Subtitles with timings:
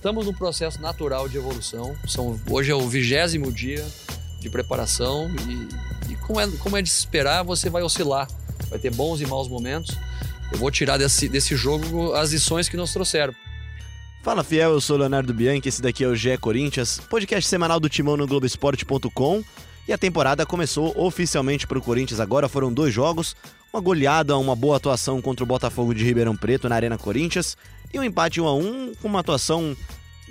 [0.00, 1.94] estamos no processo natural de evolução.
[2.08, 3.86] São, hoje é o vigésimo dia
[4.40, 8.26] de preparação e, e como, é, como é de se esperar, você vai oscilar.
[8.70, 9.94] Vai ter bons e maus momentos.
[10.50, 13.34] Eu vou tirar desse, desse jogo as lições que nos trouxeram.
[14.22, 17.88] Fala fiel, eu sou Leonardo Bianchi, esse daqui é o GE Corinthians, podcast semanal do
[17.88, 19.44] Timão no Globoesporte.com.
[19.86, 23.36] E a temporada começou oficialmente para o Corinthians agora, foram dois jogos,
[23.70, 27.56] uma goleada, uma boa atuação contra o Botafogo de Ribeirão Preto na Arena Corinthians
[27.92, 29.76] e um empate 1 a 1 com uma atuação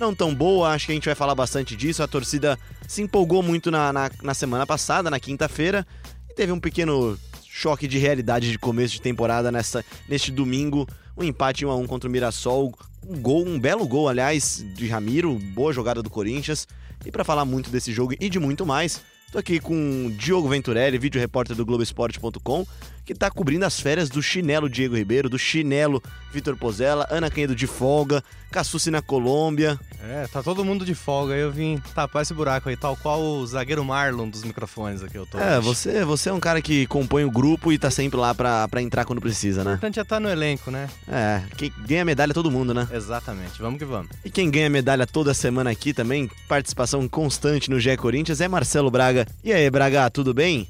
[0.00, 2.02] não tão boa, acho que a gente vai falar bastante disso.
[2.02, 2.58] A torcida
[2.88, 5.86] se empolgou muito na, na, na semana passada, na quinta-feira,
[6.28, 10.88] e teve um pequeno choque de realidade de começo de temporada nessa, neste domingo.
[11.16, 12.74] Um empate 1 a 1 contra o Mirassol,
[13.06, 16.66] um gol, um belo gol, aliás, de Ramiro, boa jogada do Corinthians.
[17.04, 20.98] E para falar muito desse jogo e de muito mais, tô aqui com Diogo Venturelli,
[20.98, 22.66] vídeo repórter do Globoesporte.com,
[23.14, 27.54] que tá cobrindo as férias do chinelo Diego Ribeiro, do chinelo Vitor Pozella, Ana Canhedo
[27.56, 29.78] de folga, Cassucci na Colômbia.
[30.02, 31.34] É, tá todo mundo de folga.
[31.34, 35.16] Eu vim tapar esse buraco aí, tal qual o zagueiro Marlon dos microfones aqui.
[35.16, 38.18] Eu tô É, você, você é um cara que compõe o grupo e tá sempre
[38.18, 39.70] lá pra, pra entrar quando precisa, O né?
[39.72, 40.88] importante é estar no elenco, né?
[41.08, 42.88] É, quem ganha medalha é todo mundo, né?
[42.92, 43.60] Exatamente.
[43.60, 44.08] Vamos que vamos.
[44.24, 48.90] E quem ganha medalha toda semana aqui também, participação constante no GE Corinthians, é Marcelo
[48.90, 49.26] Braga.
[49.42, 50.68] E aí, Braga, tudo bem?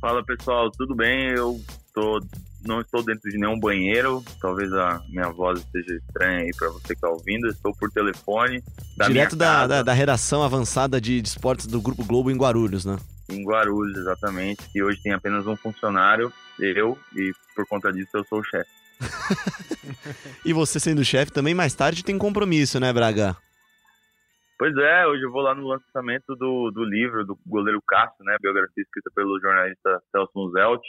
[0.00, 1.28] Fala pessoal, tudo bem?
[1.30, 1.60] Eu
[1.92, 2.20] tô,
[2.64, 6.94] não estou dentro de nenhum banheiro, talvez a minha voz esteja estranha aí para você
[6.94, 7.46] que tá ouvindo.
[7.46, 8.62] Eu Estou por telefone
[8.96, 12.84] da Direto da, da, da redação avançada de, de esportes do Grupo Globo em Guarulhos,
[12.84, 12.96] né?
[13.30, 14.68] em Guarulhos, exatamente.
[14.74, 18.70] E hoje tem apenas um funcionário, eu, e por conta disso eu sou o chefe.
[20.44, 23.36] E você sendo chefe também mais tarde tem compromisso, né, Braga?
[24.60, 28.36] Pois é, hoje eu vou lá no lançamento do, do livro do goleiro Cássio, né?
[28.42, 30.82] Biografia escrita pelo jornalista Celso Muzelt.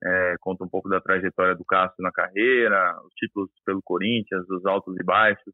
[0.00, 4.64] É, conta um pouco da trajetória do Cássio na carreira, os títulos pelo Corinthians, os
[4.64, 5.52] altos e baixos.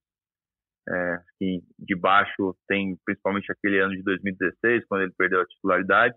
[0.87, 6.15] É, que de baixo tem principalmente aquele ano de 2016, quando ele perdeu a titularidade,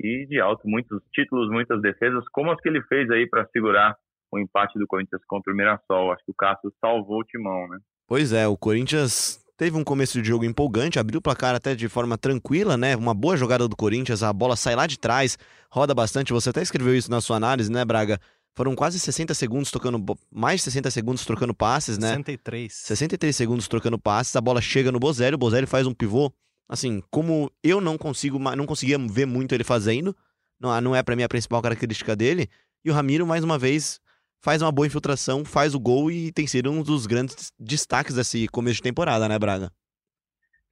[0.00, 3.96] e de alto muitos títulos, muitas defesas, como as que ele fez aí para segurar
[4.30, 6.12] o empate do Corinthians contra o Mirassol.
[6.12, 7.80] Acho que o Cássio salvou o timão, né?
[8.06, 11.88] Pois é, o Corinthians teve um começo de jogo empolgante, abriu o placar até de
[11.88, 12.96] forma tranquila, né?
[12.96, 15.36] Uma boa jogada do Corinthians, a bola sai lá de trás,
[15.68, 16.32] roda bastante.
[16.32, 18.20] Você até escreveu isso na sua análise, né, Braga?
[18.54, 20.02] Foram quase 60 segundos tocando,
[20.32, 22.10] mais de 60 segundos trocando passes, né?
[22.10, 22.72] 63.
[22.72, 26.32] 63 segundos trocando passes, a bola chega no Bozelli, o Bozelli faz um pivô,
[26.68, 30.16] assim, como eu não consigo, não conseguia ver muito ele fazendo,
[30.58, 32.48] não, não é pra mim a principal característica dele,
[32.84, 34.00] e o Ramiro, mais uma vez,
[34.42, 38.48] faz uma boa infiltração, faz o gol e tem sido um dos grandes destaques desse
[38.48, 39.70] começo de temporada, né, Braga?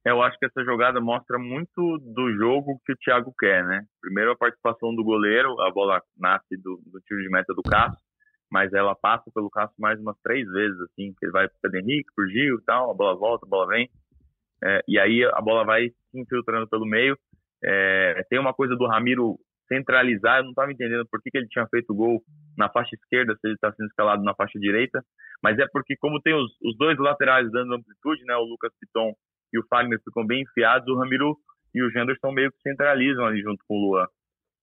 [0.05, 3.83] Eu acho que essa jogada mostra muito do jogo que o Thiago quer, né?
[4.01, 7.99] Primeiro a participação do goleiro, a bola nasce do, do tiro de meta do Cássio,
[8.49, 11.79] mas ela passa pelo Cássio mais umas três vezes, assim, que ele vai pro Pedro
[11.79, 13.89] Henrique, pro Gil e tal, a bola volta, a bola vem,
[14.63, 17.17] é, e aí a bola vai se infiltrando pelo meio.
[17.61, 21.47] É, tem uma coisa do Ramiro centralizar, eu não estava entendendo por que, que ele
[21.49, 22.23] tinha feito o gol
[22.57, 25.03] na faixa esquerda, se ele está sendo escalado na faixa direita,
[25.43, 29.13] mas é porque como tem os, os dois laterais dando amplitude, né, o Lucas Piton
[29.53, 31.37] e o Fagner ficam bem enfiados, o Ramiro
[31.73, 34.07] e o Janderson meio que centralizam ali junto com o Luan.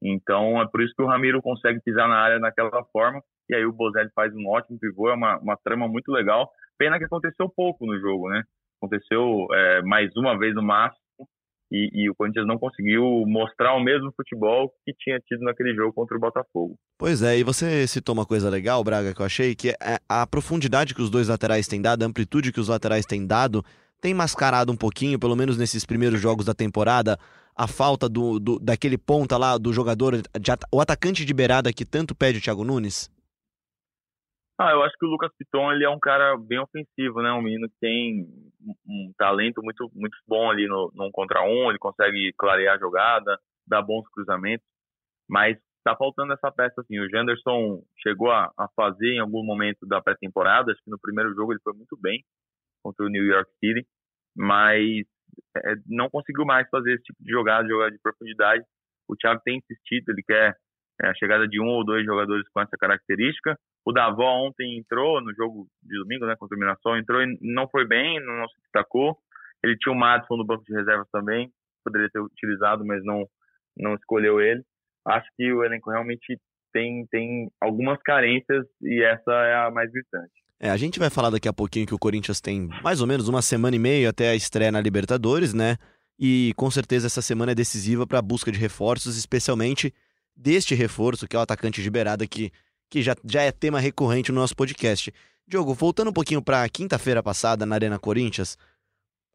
[0.03, 3.65] Então é por isso que o Ramiro consegue pisar na área daquela forma, e aí
[3.65, 6.51] o Bozelli faz um ótimo pivô, é uma, uma trama muito legal.
[6.79, 8.43] Pena que aconteceu pouco no jogo, né?
[8.79, 11.04] Aconteceu é, mais uma vez no máximo,
[11.75, 15.93] e, e o Corinthians não conseguiu mostrar o mesmo futebol que tinha tido naquele jogo
[15.93, 16.77] contra o Botafogo.
[16.97, 20.25] Pois é, e você citou uma coisa legal, Braga, que eu achei, que é a
[20.25, 23.65] profundidade que os dois laterais têm dado, a amplitude que os laterais têm dado,
[24.01, 27.19] tem mascarado um pouquinho, pelo menos nesses primeiros jogos da temporada,
[27.57, 31.85] a falta do, do daquele ponta lá, do jogador, de o atacante de beirada que
[31.85, 33.11] tanto pede o Thiago Nunes?
[34.59, 37.33] Ah, eu acho que o Lucas Piton ele é um cara bem ofensivo, né?
[37.33, 38.25] Um menino que tem
[38.87, 42.79] um- talento muito muito bom ali no, no um contra um, ele consegue clarear a
[42.79, 43.37] jogada,
[43.67, 44.65] dar bons cruzamentos,
[45.29, 47.01] mas tá faltando essa peça assim.
[47.01, 51.35] O Janderson chegou a, a fazer em algum momento da pré-temporada, acho que no primeiro
[51.35, 52.25] jogo ele foi muito bem
[52.83, 53.87] contra o New York City,
[54.37, 55.05] mas
[55.57, 58.65] é, não conseguiu mais fazer esse tipo de jogada, jogada de profundidade.
[59.09, 60.57] O Thiago tem insistido, ele quer
[61.03, 63.59] é, a chegada de um ou dois jogadores com essa característica.
[63.85, 67.69] O Davó ontem entrou no jogo de domingo, né, contra o Mirassol, entrou e não
[67.69, 69.17] foi bem, não se destacou.
[69.63, 71.51] Ele tinha o Madison no banco de reservas também,
[71.85, 73.27] poderia ter utilizado, mas não
[73.77, 74.63] não escolheu ele.
[75.07, 76.39] Acho que o elenco realmente
[76.73, 80.33] tem tem algumas carências e essa é a mais gritante.
[80.61, 83.29] É, a gente vai falar daqui a pouquinho que o Corinthians tem mais ou menos
[83.29, 85.77] uma semana e meia até a estreia na Libertadores, né?
[86.19, 89.93] E com certeza essa semana é decisiva para a busca de reforços, especialmente
[90.37, 92.53] deste reforço, que é o atacante de beirada, que,
[92.91, 95.13] que já, já é tema recorrente no nosso podcast.
[95.47, 98.57] Diogo, voltando um pouquinho pra quinta-feira passada na Arena Corinthians,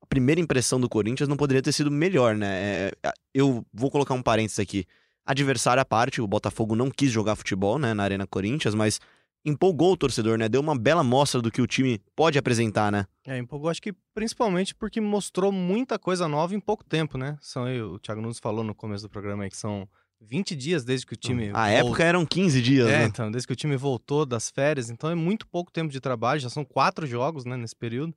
[0.01, 2.91] a primeira impressão do Corinthians não poderia ter sido melhor, né?
[3.03, 4.85] É, eu vou colocar um parênteses aqui.
[5.25, 8.99] Adversário à parte, o Botafogo não quis jogar futebol, né, na Arena Corinthians, mas
[9.45, 10.49] empolgou o torcedor, né?
[10.49, 13.05] Deu uma bela mostra do que o time pode apresentar, né?
[13.25, 17.37] É, empolgou, acho que principalmente porque mostrou muita coisa nova em pouco tempo, né?
[17.41, 17.63] São
[17.93, 19.87] o Thiago Nunes falou no começo do programa aí que são
[20.21, 21.51] 20 dias desde que o time.
[21.53, 23.05] A época eram 15 dias, é, né?
[23.05, 26.39] então, desde que o time voltou das férias, então é muito pouco tempo de trabalho,
[26.41, 28.13] já são quatro jogos, né, nesse período.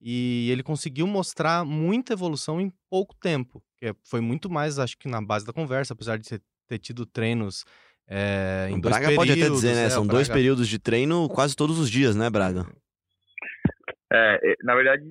[0.00, 3.62] E ele conseguiu mostrar muita evolução em pouco tempo.
[3.78, 6.28] Que é, foi muito mais, acho que na base da conversa, apesar de
[6.68, 7.64] ter, tido treinos
[8.06, 9.16] é, em o dois Braga períodos.
[9.28, 9.84] pode até dizer, né?
[9.84, 12.66] é, São o dois Braga- períodos de treino quase todos os dias, né, Braga?
[14.12, 15.02] É, é, na verdade,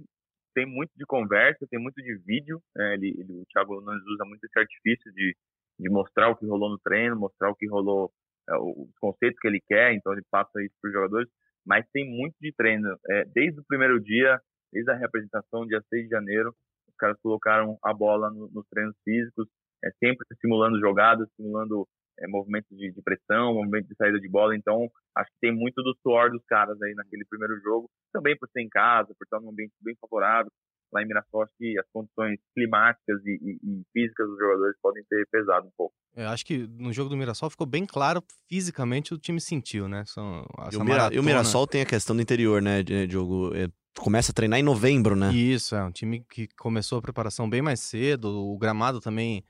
[0.53, 2.61] tem muito de conversa, tem muito de vídeo.
[2.75, 5.35] né, ele, ele- o Thiago Nunes usa muito esse artifício de,
[5.80, 8.12] de mostrar o que rolou no treino, mostrar o que rolou,
[8.50, 11.30] é, os conceitos que ele quer, então ele passa isso para os jogadores.
[11.66, 12.88] Mas tem muito de treino.
[13.10, 14.39] É, desde o primeiro dia,
[14.72, 16.54] desde a representação, dia 6 de janeiro,
[16.88, 19.48] os caras colocaram a bola no- nos treinos físicos,
[19.83, 21.88] é, sempre simulando jogadas, simulando
[22.19, 24.56] é, movimentos de, de pressão, movimentos de saída de bola.
[24.56, 28.48] Então, acho que tem muito do suor dos caras aí naquele primeiro jogo também por
[28.50, 30.51] ser em casa, por estar num ambiente bem favorável.
[30.95, 35.03] Lá em Mirassol, acho que as condições climáticas e, e- e físicas dos jogadores podem
[35.09, 35.94] ter pesado um pouco.
[36.15, 40.06] Eu acho que no jogo do Mirassol ficou bem claro fisicamente o time sentiu, né?
[40.06, 43.53] São, E o, Mira- e o Mirassol tem a questão do interior, né, Di- Diogo?
[43.53, 43.68] É,
[44.00, 45.33] começa a treinar em novembro, né?
[45.33, 49.44] Isso, é um time que começou a preparação bem mais cedo, o gramado também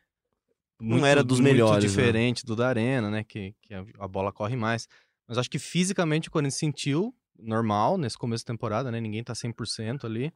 [0.81, 1.89] Não era dos muito melhores, né?
[1.89, 4.88] diferente do da Arena, né, que, que a, a bola corre mais.
[5.27, 9.00] Mas acho que fisicamente o Corinthians sentiu normal nesse começo da temporada, né?
[9.01, 10.31] Ninguém tá 100% ali.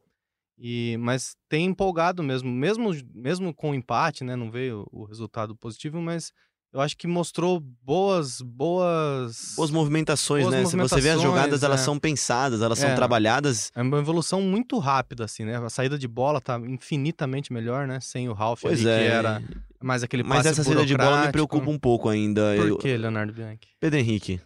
[0.62, 5.56] E mas tem empolgado mesmo, mesmo mesmo com o empate, né, não veio o resultado
[5.56, 6.32] positivo, mas
[6.72, 10.64] eu acho que mostrou boas boas Boas movimentações, Boas né?
[10.66, 11.84] Se você vê as movimentações, jogadas, elas é.
[11.84, 12.94] são pensadas, elas são É.
[12.94, 13.72] trabalhadas.
[13.74, 15.56] É uma evolução muito rápida, assim, né?
[15.56, 17.98] A saída de bola tá infinitamente melhor, né?
[18.00, 18.98] Sem o Ralph Pois ali, é.
[19.08, 19.42] que era
[19.82, 22.54] mais aquele Mas essa saída de bola me preocupa um pouco ainda.
[22.56, 23.60] Por Eu- que, Leonardo Bianchi?
[23.80, 24.40] Pedro Henrique.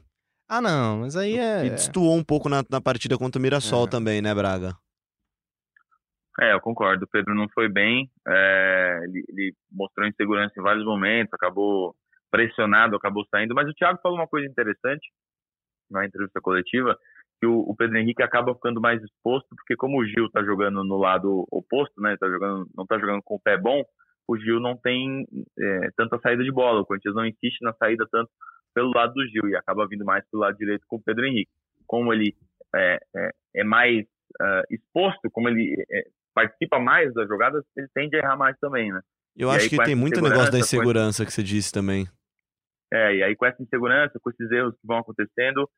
[0.49, 1.67] Ah, não, mas aí é...
[1.67, 3.89] E destoou um pouco na, na partida contra o Mirassol É.
[3.89, 4.77] também, né, Braga?
[6.41, 7.05] É, eu concordo.
[7.05, 8.11] O Pedro não foi bem.
[8.27, 11.95] é, ele, ele mostrou insegurança em vários momentos, acabou
[12.31, 13.55] pressionado, acabou saindo.
[13.55, 15.09] Mas o Thiago falou uma coisa interessante
[15.91, 16.99] na entrevista coletiva,
[17.41, 20.83] que o, o Pedro Henrique acaba ficando mais exposto, porque como o Gil tá jogando
[20.83, 23.85] no lado oposto, né, tá jogando, não tá jogando com o pé bom,
[24.27, 25.27] o Gil não tem
[25.59, 26.81] é, tanta saída de bola.
[26.81, 28.31] O Corinthians não insiste na saída tanto
[28.75, 31.51] pelo lado do Gil e acaba vindo mais pelo lado direito com o Pedro Henrique.
[31.87, 32.35] Como ele
[32.75, 34.05] é, é, é mais
[34.41, 36.03] ah, exposto, como ele é,
[36.35, 39.01] participa mais das jogadas, ele tende a errar mais também, né?
[39.37, 42.07] Eu E acho aí, que tem muito negócio da insegurança, que você disse também.
[42.93, 45.69] É, e aí com essa insegurança, com esses erros que vão acontecendo,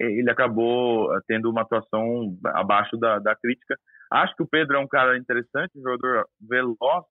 [0.00, 3.76] ele acabou ah, tendo uma atuação abaixo da, da crítica.
[4.10, 7.04] Acho que o Pedro é um cara interessante, um jogador veloz.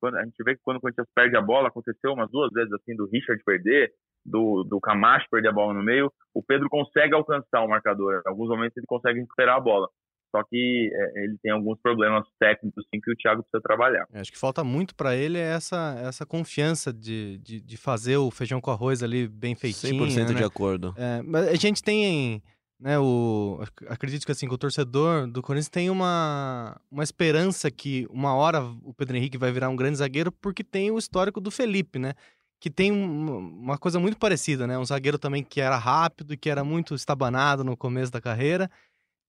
[0.00, 2.72] Quando, a gente vê que quando o Corinthians perde a bola, aconteceu umas duas vezes
[2.72, 3.92] assim, do Richard perder,
[4.24, 8.22] do, do Camacho perder a bola no meio, o Pedro consegue alcançar o marcador.
[8.26, 9.88] Em alguns momentos ele consegue recuperar a bola.
[10.30, 14.06] Só que é, ele tem alguns problemas técnicos sim, que o Thiago precisa trabalhar.
[14.12, 18.16] é, Acho que falta muito pra ele é essa, essa confiança de, de, de fazer
[18.16, 20.34] o feijão com arroz ali bem feitinho, 100% né?
[20.34, 20.94] de acordo.
[20.96, 22.40] É, mas a gente tem,
[22.78, 23.58] né, o...
[23.60, 28.32] ac- Acredito que assim, que o torcedor do Corinthians tem uma, uma esperança que uma
[28.34, 31.98] hora o Pedro Henrique vai virar um grande zagueiro porque tem o histórico do Felipe,
[31.98, 32.14] né?
[32.60, 34.78] Que tem um- uma coisa muito parecida, né?
[34.78, 38.70] Um zagueiro também que era rápido, que era muito estabanado no começo da carreira.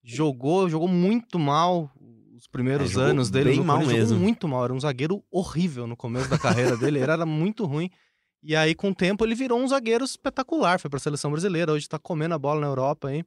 [0.02, 1.90] Jogou, jogou muito mal
[2.36, 3.98] os primeiros É, anos dele bem mal Corinthians.
[4.00, 4.14] mesmo.
[4.14, 7.64] Jogou muito mal, era um zagueiro horrível no começo da carreira dele, ele era muito
[7.64, 7.88] ruim.
[8.42, 10.80] E aí, com o tempo, ele virou um zagueiro espetacular.
[10.80, 13.24] Foi para a seleção brasileira, hoje está comendo a bola na Europa aí.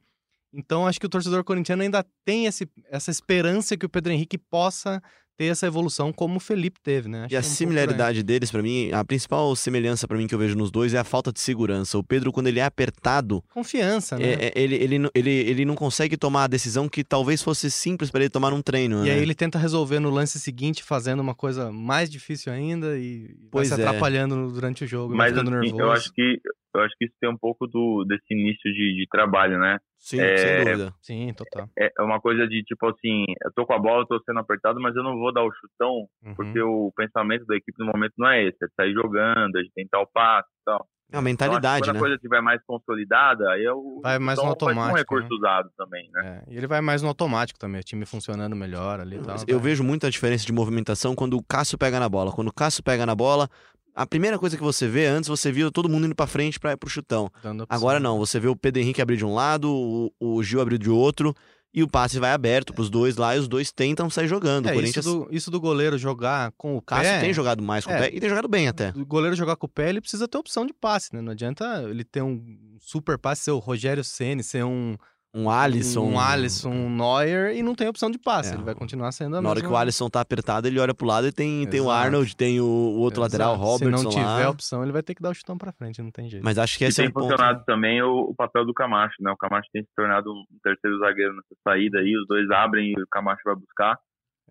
[0.52, 4.36] Então, acho que o torcedor corintiano ainda tem esse, essa esperança que o Pedro Henrique
[4.36, 5.02] possa
[5.36, 7.24] ter essa evolução como o Felipe teve, né?
[7.24, 10.34] Acho E a é um similaridade deles, pra mim, a principal semelhança pra mim que
[10.34, 11.98] eu vejo nos dois é a falta de segurança.
[11.98, 14.24] O Pedro, quando ele é apertado, Confiança, né?
[14.34, 17.70] é- é- ele, ele, não- ele, ele não consegue tomar a decisão que talvez fosse
[17.70, 19.02] simples pra ele tomar num treino.
[19.04, 19.14] E né?
[19.14, 23.48] aí ele tenta resolver no lance seguinte, fazendo uma coisa mais difícil ainda e vai
[23.50, 23.84] Pois se é.
[23.84, 25.82] atrapalhando durante o jogo, vai Mas ficando assim, nervoso.
[25.82, 26.40] eu acho que
[26.74, 29.78] eu acho que isso tem um pouco do desse início de, de trabalho, né?
[29.98, 30.94] Sim, é- sem dúvida.
[31.00, 31.68] Sim, total.
[31.78, 34.38] É é uma coisa de tipo assim, eu tô com a bola, eu tô sendo
[34.40, 36.34] apertado, mas eu não vou dar o chutão, Uhum.
[36.34, 39.70] porque o pensamento da equipe no momento não é esse, é sair jogando, é de
[39.74, 40.86] tentar o passe e tal.
[41.12, 41.98] É uma Então, mentalidade, quando né?
[41.98, 45.36] a coisa estiver mais consolidada, aí eu Vai mais no ser um automático, recurso né?
[45.36, 46.42] usado também, né?
[46.48, 49.36] É, e ele vai mais no automático também, o time funcionando melhor ali e tal.
[49.46, 49.68] Eu vai.
[49.70, 52.32] vejo muita diferença de movimentação quando o Cássio pega na bola.
[52.32, 53.48] Quando o Cássio pega na bola,
[53.96, 56.72] a primeira coisa que você vê antes, você viu todo mundo indo pra frente pra
[56.72, 57.30] ir pro chutão.
[57.68, 60.78] Agora não, você vê o Pedro Henrique abrir de um lado, o, o Gil abrir
[60.78, 61.34] de outro,
[61.72, 64.68] e o passe vai aberto pros dois lá, e os dois tentam sair jogando.
[64.68, 67.20] É, Corinthians, isso, do, isso do goleiro jogar com o o Cássio pé...
[67.20, 67.96] tem jogado mais com É.
[67.96, 68.92] o pé, e tem jogado bem até.
[68.96, 71.20] O goleiro jogar com o pé, ele precisa ter opção de passe, né?
[71.20, 72.38] Não adianta ele ter um
[72.80, 74.96] super passe, ser o Rogério Ceni, ser um,
[75.38, 76.00] Um Alisson.
[76.02, 78.52] um Alisson, um Neuer e não tem opção de passe.
[78.52, 78.54] É.
[78.56, 81.06] Ele vai continuar sendo a Na hora que o Alisson tá apertado, ele olha pro
[81.06, 82.04] lado e tem, tem o Exato.
[82.06, 83.68] Arnold, tem o, o outro lateral, o Exato.
[83.70, 84.50] Robertson Se não tiver lá.
[84.50, 86.42] opção, ele vai ter que dar o chutão pra frente, não tem jeito.
[86.42, 87.28] Mas acho que E esse é tem um ponto.
[87.28, 89.30] funcionado também o, o papel do Camacho, né?
[89.30, 93.02] O Camacho tem se tornado um terceiro zagueiro nessa saída aí, os dois abrem e
[93.02, 93.98] o Camacho vai buscar.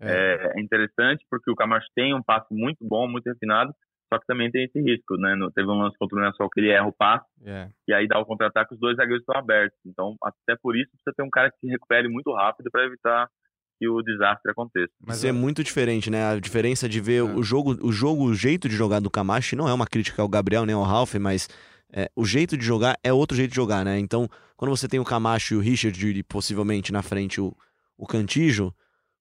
[0.00, 3.72] É, é interessante porque o Camacho tem um passe muito bom, muito refinado,
[4.12, 5.34] só que também tem esse risco, né?
[5.34, 7.68] No- Teve um lance contra o Nacional que ele erra o passe É.
[7.88, 9.78] e aí dá o contra-ataque, os dois zagueiros estão abertos.
[9.86, 13.28] Então, até por isso, precisa ter um cara que se recupere muito rápido para evitar
[13.78, 14.92] que o desastre aconteça.
[15.06, 16.24] Mas Isso é muito diferente, né?
[16.32, 17.22] A diferença de ver É.
[17.22, 20.28] o jogo, o jogo, o jeito de jogar do Camacho não é uma crítica ao
[20.28, 21.48] Gabriel nem ao Ralf, mas
[21.92, 23.98] é, o jeito de jogar é outro jeito de jogar, né?
[23.98, 27.54] Então, quando você tem o Camacho e o Richard e possivelmente na frente o,
[27.98, 28.72] o Cantijo,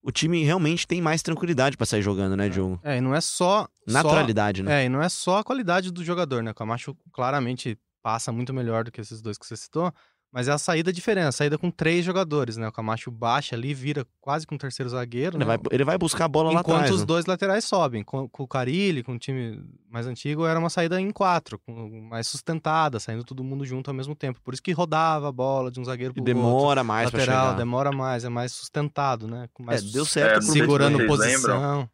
[0.05, 2.79] o time realmente tem mais tranquilidade pra sair jogando, né, Diogo?
[2.83, 3.67] É, e não é só.
[3.87, 4.83] Naturalidade, só, né?
[4.83, 6.51] É, e não é só a qualidade do jogador, né?
[6.51, 9.91] O Camacho claramente passa muito melhor do que esses dois que você citou,
[10.35, 12.67] mas é a saída diferente, a saída com três jogadores, né?
[12.67, 15.45] O Camacho baixa ali, vira quase com um terceiro zagueiro, Ele, né?
[15.45, 16.91] vai, ele vai buscar a bola lá Enquanto atrás.
[16.91, 17.05] os né?
[17.05, 18.03] dois laterais sobem.
[18.03, 22.01] Com, com o Carilli, com o time mais antigo, era uma saída em quatro, com-
[22.09, 24.41] mais sustentada, saindo todo mundo junto ao mesmo tempo.
[24.43, 26.33] Por isso que rodava a bola de um zagueiro E pro outro.
[26.33, 27.57] demora mais pra Lateral, chegar.
[27.57, 29.47] demora mais, é mais sustentado, né?
[29.53, 31.89] Com mais É, deu certo É, não segurando vocês posição.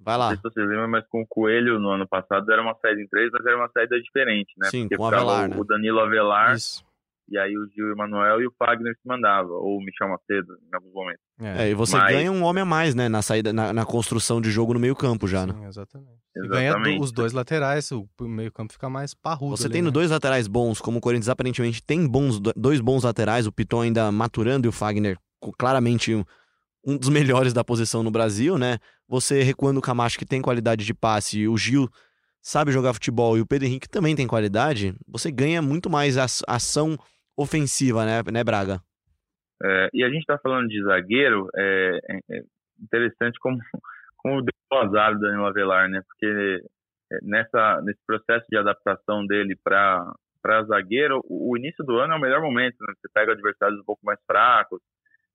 [0.00, 0.28] Vai Não lá.
[0.28, 3.06] sei se vocês lembram, mas com o Coelho no ano passado era uma saída em
[3.08, 4.68] três, mas era uma saída diferente, né?
[4.70, 5.56] Sim, Porque com o Avelar, o- né?
[5.58, 6.82] o Danilo Avelar, Isso.
[7.28, 10.74] E aí o Gil Emanuel e o Fagner se mandava, ou o Michel Macedo, em
[10.74, 11.20] alguns momentos.
[11.40, 13.08] É, e você Mas- ganha um homem a mais, né?
[13.08, 15.54] Na saída, na, na construção de jogo no meio campo já, né?
[15.54, 16.18] Sim, exatamente.
[16.36, 19.56] E ganha do- os dois laterais, o meio campo fica mais parrudo.
[19.56, 19.90] Você ali, tendo né?
[19.92, 24.10] dois laterais bons, como o Corinthians aparentemente tem bons, dois bons laterais, o Piton ainda
[24.12, 25.16] maturando e o Fagner
[25.58, 26.24] claramente um,
[26.86, 28.78] um dos melhores da posição no Brasil, né?
[29.08, 31.88] Você recuando o Camacho que tem qualidade de passe e o Gil
[32.42, 36.16] sabe jogar futebol e o Pedro Henrique também tem qualidade, você ganha muito mais
[36.46, 36.98] ação
[37.36, 38.80] ofensiva, né, né Braga?
[39.62, 42.42] É, e a gente está falando de zagueiro, é, é- é
[42.82, 43.58] interessante como,
[44.18, 46.02] como deu o azar do Danilo Avelar, né?
[46.06, 46.62] Porque
[47.12, 50.12] é, nessa, nesse processo de adaptação dele para
[50.66, 52.92] zagueiro, o, início do ano é o melhor momento, né?
[52.96, 54.80] Você pega adversários um pouco mais fracos,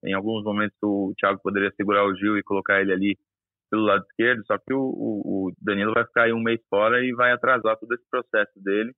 [0.04, 3.18] em alguns momentos o Thiago poderia segurar o Gil e colocar ele ali
[3.70, 7.04] pelo lado esquerdo, só que o, o, o Danilo vai ficar aí um mês fora
[7.04, 8.92] e vai atrasar todo esse processo dele.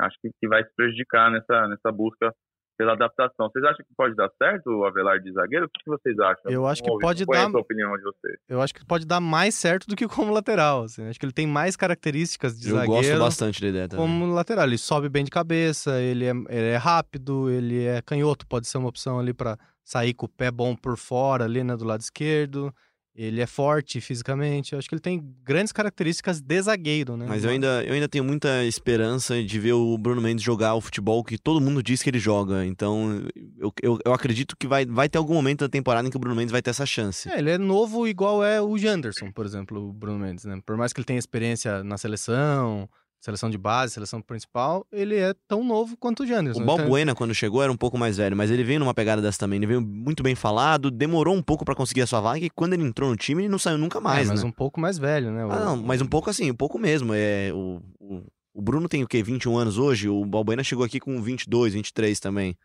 [0.00, 2.32] Acho que, que vai se prejudicar nessa, nessa busca
[2.78, 3.48] pela adaptação.
[3.50, 5.64] Vocês acham que pode dar certo o Avelar de zagueiro?
[5.64, 6.52] O que que vocês acham?
[6.52, 8.36] Eu acho que pode qual é dar- a sua opinião de vocês?
[8.46, 10.82] Eu acho que pode dar mais certo do que como lateral.
[10.82, 11.08] assim.
[11.08, 14.04] Acho que ele tem mais características de Eu gosto zagueiro bastante da ideia também.
[14.06, 14.66] como lateral.
[14.66, 18.76] Ele sobe bem de cabeça, ele é, ele é rápido, ele é canhoto, pode ser
[18.76, 22.00] uma opção ali pra sair com o pé bom por fora ali, né, do lado
[22.02, 22.70] esquerdo.
[23.16, 24.72] Ele é forte fisicamente.
[24.74, 27.24] Eu acho que ele tem grandes características de zagueiro, né?
[27.26, 30.80] Mas eu ainda, eu ainda tenho muita esperança de ver o Bruno Mendes jogar o
[30.80, 32.66] futebol que todo mundo diz que ele joga.
[32.66, 33.22] Então,
[33.58, 36.20] eu, eu, eu acredito que vai, vai ter algum momento da temporada em que o
[36.20, 37.28] Bruno Mendes vai ter essa chance.
[37.30, 40.60] É, ele é novo igual é o Janderson, por exemplo, o Bruno Mendes, né?
[40.64, 42.86] Por mais que ele tenha experiência na seleção,
[43.20, 46.60] seleção de base, seleção principal, ele é tão novo quanto o Janderson.
[46.60, 49.20] O Então, Balbuena, quando chegou, era um pouco mais velho, mas ele veio numa pegada
[49.20, 49.56] dessa também.
[49.58, 52.74] Ele veio muito bem falado, demorou um pouco pra conseguir a sua vaga e quando
[52.74, 54.48] ele entrou no time, ele não saiu nunca mais, é, mas né?
[54.48, 55.44] um pouco mais velho, né?
[55.44, 57.12] O- Ah, não, mas um pouco assim, um pouco mesmo.
[57.14, 58.22] É, o, o,
[58.54, 59.22] o Bruno tem o quê?
[59.22, 60.08] 21 anos hoje?
[60.08, 62.56] O Balbuena chegou aqui com 22, 23 também.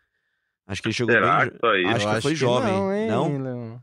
[0.66, 1.50] Acho que ele chegou Será bem.
[1.50, 1.88] que só isso?
[1.88, 2.72] Acho eu que foi jovem.
[2.72, 3.42] Não, hein, Não?
[3.42, 3.76] Leon?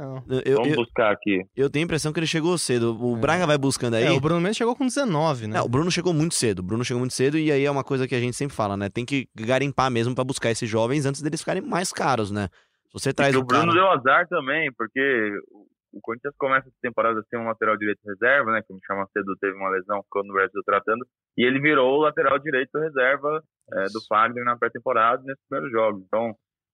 [0.00, 0.24] Não.
[0.44, 1.42] Eu, Vamos eu, buscar aqui.
[1.56, 2.96] eu tenho a impressão que ele chegou cedo.
[2.98, 3.20] O É.
[3.20, 4.04] Braga vai buscando aí.
[4.04, 5.58] É, o Bruno Mendes chegou com 19, né?
[5.58, 6.60] Não, o Bruno chegou muito cedo.
[6.60, 8.76] O Bruno chegou muito cedo e aí é uma coisa que a gente sempre fala,
[8.76, 8.88] né?
[8.88, 12.48] Tem que garimpar mesmo pra buscar esses jovens antes deles ficarem mais caros, né?
[12.86, 13.74] Se você traz E o o Bruno cara...
[13.74, 15.68] deu azar também, porque o-
[16.02, 18.62] Corinthians começa essa temporada sem um lateral direito reserva, né?
[18.62, 21.04] Que o Michel Macedo teve uma lesão, ficou no Brasil tratando,
[21.36, 23.42] e ele virou o lateral direito reserva
[23.72, 26.02] é, do Fagner na pré-temporada nesses primeiros jogos.
[26.06, 26.32] Então,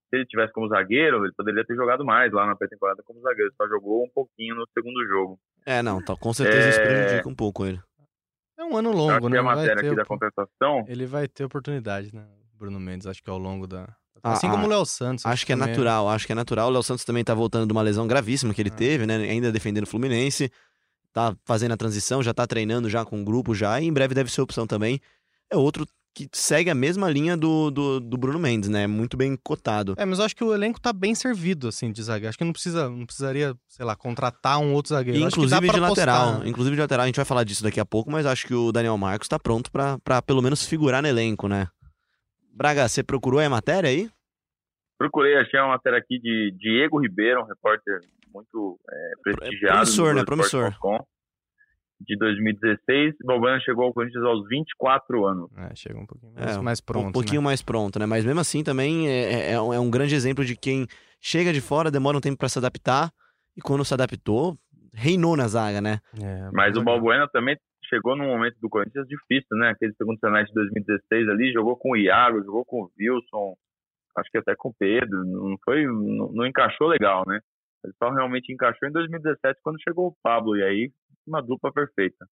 [0.09, 3.53] se ele tivesse como zagueiro, ele poderia ter jogado mais lá na pré-temporada como zagueiro,
[3.57, 5.39] só jogou um pouquinho no segundo jogo.
[5.65, 6.85] É, não, tá, com certeza isso É.
[6.87, 7.81] prejudica um pouco ele.
[8.59, 9.39] É um ano longo, que né?
[9.39, 12.25] a Vai matéria ter aqui da contratação, Ele vai ter oportunidade, né?
[12.55, 13.87] O Bruno Mendes, acho que ao longo da.
[14.23, 15.27] Ah, Assim ah, como o Léo Santos.
[15.27, 15.73] Acho que é também, né?
[15.73, 16.69] natural, acho que é natural.
[16.69, 18.77] O Léo Santos também tá voltando de uma lesão gravíssima que ele Ah.
[18.77, 19.17] teve, né?
[19.17, 20.51] Ainda defendendo o Fluminense.
[21.13, 24.15] Tá fazendo a transição, já tá treinando já com o grupo já, e em breve
[24.15, 25.01] deve ser opção também.
[25.51, 25.87] É outro
[26.17, 28.87] que segue a mesma linha do, do, do Bruno Mendes, né?
[28.87, 29.95] Muito bem cotado.
[29.99, 32.31] É, mas eu acho que o elenco tá bem servido, assim, de zagueiro.
[32.31, 35.27] Acho que não precisa, não precisaria, sei lá, contratar um outro zagueiro.
[35.27, 36.29] Acho que dá Inclusive de lateral.
[36.29, 36.49] apostar.
[36.49, 38.73] Inclusive de lateral, a gente vai falar disso daqui a pouco, mas acho que o
[38.73, 41.69] Daniel Marcos tá pronto pra, pra pelo menos figurar no elenco, né?
[42.51, 44.09] Braga, você procurou aí a matéria aí?
[44.97, 48.01] Procurei, achei uma matéria aqui de Diego Ribeiro, um repórter
[48.33, 49.81] muito é, prestigiado.
[49.81, 50.25] promissor, do né?
[50.25, 50.75] Promissor.
[51.99, 55.51] De 2016, Balbuena chegou ao Corinthians aos 24 anos.
[55.57, 57.45] É, chega um pouquinho mais, É, mais pronto, um pouquinho né?
[57.47, 58.05] mais pronto, né?
[58.07, 60.87] Mas mesmo assim também é, é, um- é um grande exemplo de quem
[61.21, 63.11] chega de fora, demora um tempo pra se adaptar
[63.57, 64.59] e quando se adaptou,
[64.93, 66.01] reinou na zaga, né?
[66.23, 66.83] É, Mas o.
[66.83, 67.57] Balbuena também
[67.89, 69.71] chegou num momento do Corinthians difícil, né?
[69.71, 73.55] Aquele segundo semestre de 2016 ali, jogou com o Iago, jogou com o Wilson,
[74.19, 77.41] acho que até com o Pedro, não foi, não, não encaixou legal, né?
[77.85, 80.91] Ele só realmente encaixou em 2017 quando chegou o Pablo, e aí
[81.27, 82.27] uma dupla perfeita.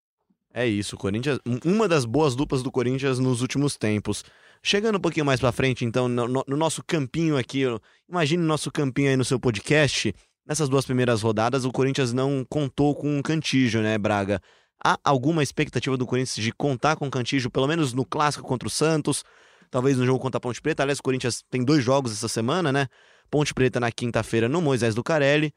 [0.52, 4.24] É isso, Corinthians, um- uma das boas duplas do Corinthians nos últimos tempos.
[4.62, 7.62] Chegando um pouquinho mais pra frente, então, no, no- no nosso campinho aqui,
[8.08, 10.14] imagine o nosso campinho aí no seu podcast.
[10.46, 14.40] Nessas duas primeiras rodadas, o Corinthians não contou com um Cantígio, né, Braga?
[14.82, 18.68] Há alguma expectativa do Corinthians de contar com o Cantígio, pelo menos no clássico contra
[18.68, 19.24] o Santos,
[19.70, 20.82] talvez no jogo contra a Ponte Preta?
[20.82, 22.86] Aliás, o Corinthians tem dois jogos essa semana, né?
[23.30, 25.52] Ponte Preta na quinta-feira no Moisés do Carelli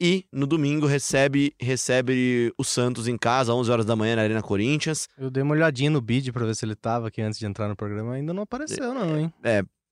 [0.00, 4.42] e no domingo recebe recebe o Santos em casa, 11 horas da manhã na Arena
[4.42, 5.06] Corinthians.
[5.18, 7.68] Eu dei uma olhadinha no bid pra ver se ele tava aqui antes de entrar
[7.68, 8.14] no programa.
[8.14, 9.32] Ainda não apareceu, não, hein?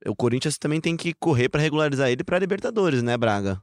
[0.07, 3.61] O Corinthians também tem que correr pra regularizar ele pra Libertadores, né, Braga?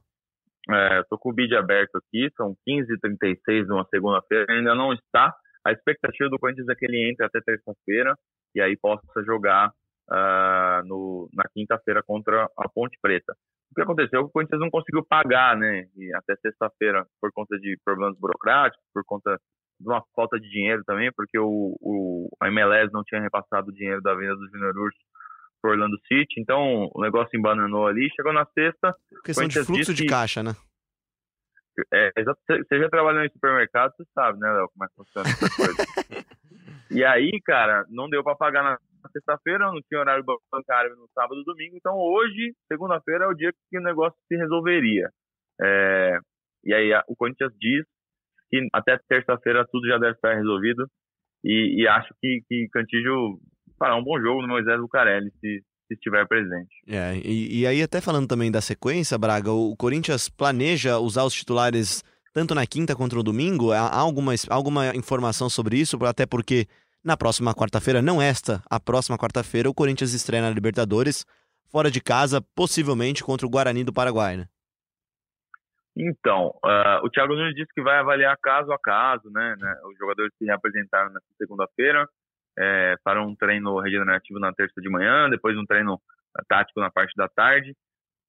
[0.68, 5.34] É, tô com o bid aberto aqui, são 15h36 numa segunda-feira, ainda não está.
[5.64, 8.14] A expectativa do Corinthians é que ele entre até terça-feira
[8.54, 9.72] e aí possa jogar
[10.10, 13.34] ah, no, na quinta-feira contra a Ponte Preta.
[13.70, 15.86] O que aconteceu é que o Corinthians não conseguiu pagar, né?
[15.96, 19.38] E até sexta-feira por conta de problemas burocráticos, por conta
[19.78, 23.74] de uma falta de dinheiro também, porque o, o a MLS não tinha repassado o
[23.74, 24.98] dinheiro da venda do Júnior Urso
[25.60, 28.08] pro Orlando City, então o negócio embananou ali.
[28.14, 30.52] Chegou na sexta, Questão de fluxo de que- caixa, né?
[31.92, 32.40] é, exato.
[32.46, 35.56] Você você já trabalhou em supermercado, você sabe, né, Léo, como é que funciona essa
[35.56, 35.76] coisa.
[36.90, 41.40] e aí, cara, não deu pra pagar na sexta-feira, não tinha horário bancário no sábado
[41.40, 45.08] e domingo, então hoje, segunda-feira, é o dia que o negócio se resolveria.
[45.60, 46.18] É,
[46.64, 47.84] e aí a- o Corinthians diz
[48.50, 50.86] que até terça-feira tudo já deve estar resolvido
[51.44, 53.38] e, e acho que, que Cantígio
[53.78, 56.74] fará um bom jogo no Moisés Lucarelli, se, se estiver presente.
[56.86, 61.34] É, e, e aí até falando também da sequência, Braga, o Corinthians planeja usar os
[61.34, 63.72] titulares tanto na quinta quanto no domingo?
[63.72, 65.96] Há alguma, alguma informação sobre isso?
[66.04, 66.66] Até porque
[67.06, 71.24] na próxima quarta-feira, não esta, a próxima quarta-feira, o Corinthians estreia na Libertadores,
[71.70, 74.46] fora de casa, possivelmente contra o Guarani do Paraguai, né?
[75.96, 79.54] Então, ah, o Thiago Nunes disse que vai avaliar caso a caso, né?
[79.56, 82.06] né, os jogadores que reapresentaram nessa segunda-feira
[82.58, 86.00] é, para um treino regenerativo na terça de manhã, depois um treino
[86.36, 87.72] ah, tático na parte da tarde.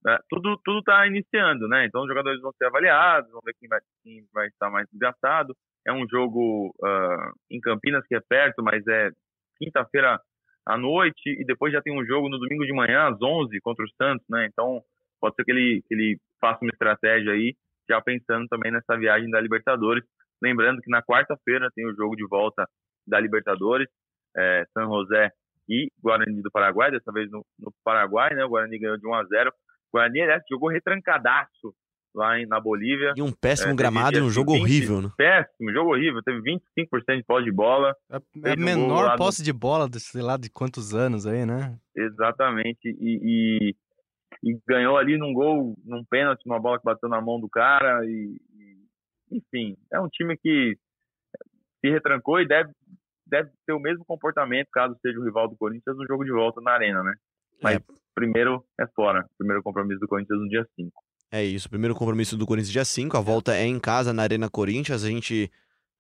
[0.06, 1.86] Ah, tudo tudo está iniciando, né?
[1.86, 5.54] Então os jogadores vão ser avaliados, vão ver quem vai, quem vai estar mais desgastado.
[5.88, 9.10] É um jogo ah, em Campinas que é perto, mas é
[9.58, 10.20] quinta-feira
[10.66, 13.86] à noite e depois já tem um jogo no domingo de manhã às 11 contra
[13.86, 14.48] o Santos, né?
[14.52, 14.82] Então
[15.20, 17.56] pode ser que ele, que ele faça uma estratégia aí,
[17.90, 20.04] já pensando também nessa viagem da Libertadores.
[20.42, 22.68] Lembrando que na quarta-feira tem o jogo de volta
[23.08, 23.88] da Libertadores,
[24.36, 25.32] é, San José
[25.70, 28.44] e Guarani do Paraguai, dessa vez no, no Paraguai, né?
[28.44, 29.54] O Guarani ganhou de 1 a 0 O
[29.98, 31.74] Guarani, aliás, jogou retrancadaço
[32.18, 33.14] lá em, na Bolívia.
[33.16, 35.10] E um péssimo É, gramado e um assim, jogo 20 horrível, né?
[35.18, 36.22] Péssimo, jogo horrível.
[36.24, 37.96] Teve 25% de posse de bola.
[38.12, 38.18] É
[38.52, 41.78] a um menor no- posse de bola, de, sei lá, de quantos anos aí, né?
[41.96, 42.80] Exatamente.
[42.86, 43.20] E,
[43.72, 43.76] e-
[44.44, 48.04] e ganhou ali num gol, num pênalti, uma bola que bateu na mão do cara.
[48.06, 48.38] E,
[49.32, 50.76] e- enfim, é um time que
[51.80, 52.72] se retrancou e deve,
[53.26, 56.60] deve ter o mesmo comportamento caso seja o rival do Corinthians no jogo de volta
[56.62, 57.14] na Arena, né?
[57.62, 57.80] Mas
[58.14, 59.26] primeiro é fora.
[59.38, 60.92] Primeiro compromisso do Corinthians no dia 5.
[61.32, 64.24] É isso, o primeiro compromisso do Corinthians dia 5, a volta é em casa na
[64.24, 65.52] Arena Corinthians, a gente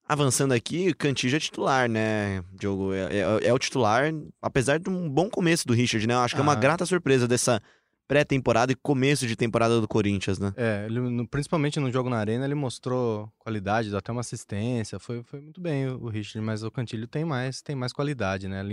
[0.08, 2.94] avançando aqui, Cantillo é titular, né, Diogo?
[2.94, 4.06] É, é- é o titular,
[4.42, 6.14] apesar de um bom começo do Richard, né?
[6.14, 6.56] Eu acho que é uma Ah.
[6.56, 7.62] grata surpresa dessa
[8.08, 10.54] pré-temporada e começo de temporada do Corinthians, né?
[10.56, 14.98] É, ele, no- principalmente no jogo na arena, ele mostrou qualidade, deu até uma assistência,
[14.98, 18.48] foi, foi muito bem o, o Richard, mas o Cantilho tem mais, tem mais qualidade,
[18.48, 18.64] né?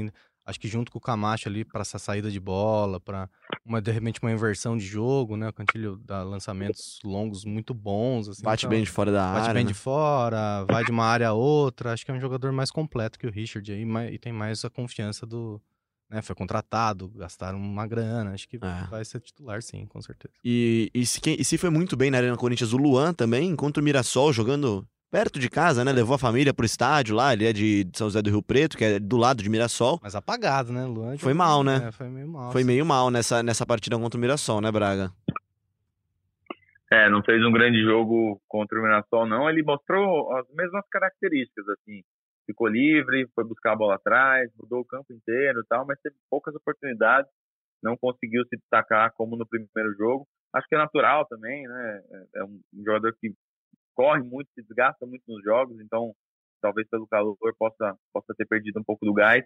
[0.47, 3.29] Acho que junto com o Camacho ali para essa saída de bola, para
[3.65, 5.49] uma de repente uma inversão de jogo, né?
[5.49, 9.41] O Cantilho dá lançamentos longos muito bons, assim, Bate então- bem de fora da Bate
[9.43, 9.69] área, bem né?
[9.69, 11.93] de fora, vai de uma área a outra.
[11.93, 14.71] Acho que é um jogador mais completo que o Richard aí, e tem mais a
[14.71, 15.61] confiança do.
[16.11, 18.33] Né, foi contratado, gastaram uma grana.
[18.35, 18.87] Acho que É.
[18.91, 20.35] vai ser titular, sim, com certeza.
[20.45, 23.81] E, e, se, e se foi muito bem na Arena Corinthians o Luan também, contra
[23.81, 25.93] o Mirassol, jogando perto de casa, né?
[25.93, 28.85] Levou a família pro estádio lá, ele é de São José do Rio Preto, que
[28.85, 30.01] é do lado de Mirassol.
[30.03, 31.17] Mas apagado, né, Luan?
[31.19, 31.87] Foi mal, né?
[31.87, 32.51] É, foi meio mal.
[32.51, 32.67] Foi assim.
[32.67, 35.13] meio mal nessa, nessa partida contra o Mirassol, né, Braga?
[36.93, 39.49] É, não fez um grande jogo contra o Mirassol, não.
[39.49, 42.03] Ele mostrou as mesmas características, assim.
[42.45, 46.17] Ficou livre, foi buscar a bola atrás, mudou o campo inteiro e tal, mas teve
[46.29, 47.31] poucas oportunidades,
[47.81, 50.27] não conseguiu se destacar como no primeiro jogo.
[50.53, 52.03] Acho que é natural também, né?
[52.35, 53.33] É um jogador que
[53.95, 56.15] corre muito, se desgasta muito nos jogos, então
[56.61, 59.45] talvez pelo calor possa, possa ter perdido um pouco do gás.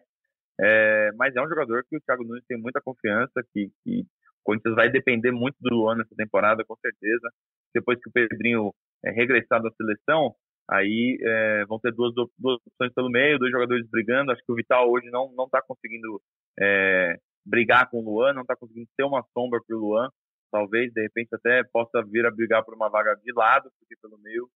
[0.61, 4.45] É, mas é um jogador que o Thiago Nunes tem muita confiança, que, que o
[4.45, 7.29] Corinthians vai depender muito do Luan nessa temporada, com certeza.
[7.75, 8.73] Depois que o Pedrinho
[9.05, 10.35] é, regressar da seleção,
[10.69, 14.33] aí é, vão ter duas, duas opções pelo meio, dois jogadores brigando.
[14.33, 16.21] Acho que o Vital hoje não está conseguindo
[16.59, 20.09] é, brigar com o Luan, não está conseguindo ter uma sombra para o Luan.
[20.51, 24.19] Talvez, de repente, até possa vir a brigar por uma vaga de lado, porque pelo
[24.19, 24.49] meio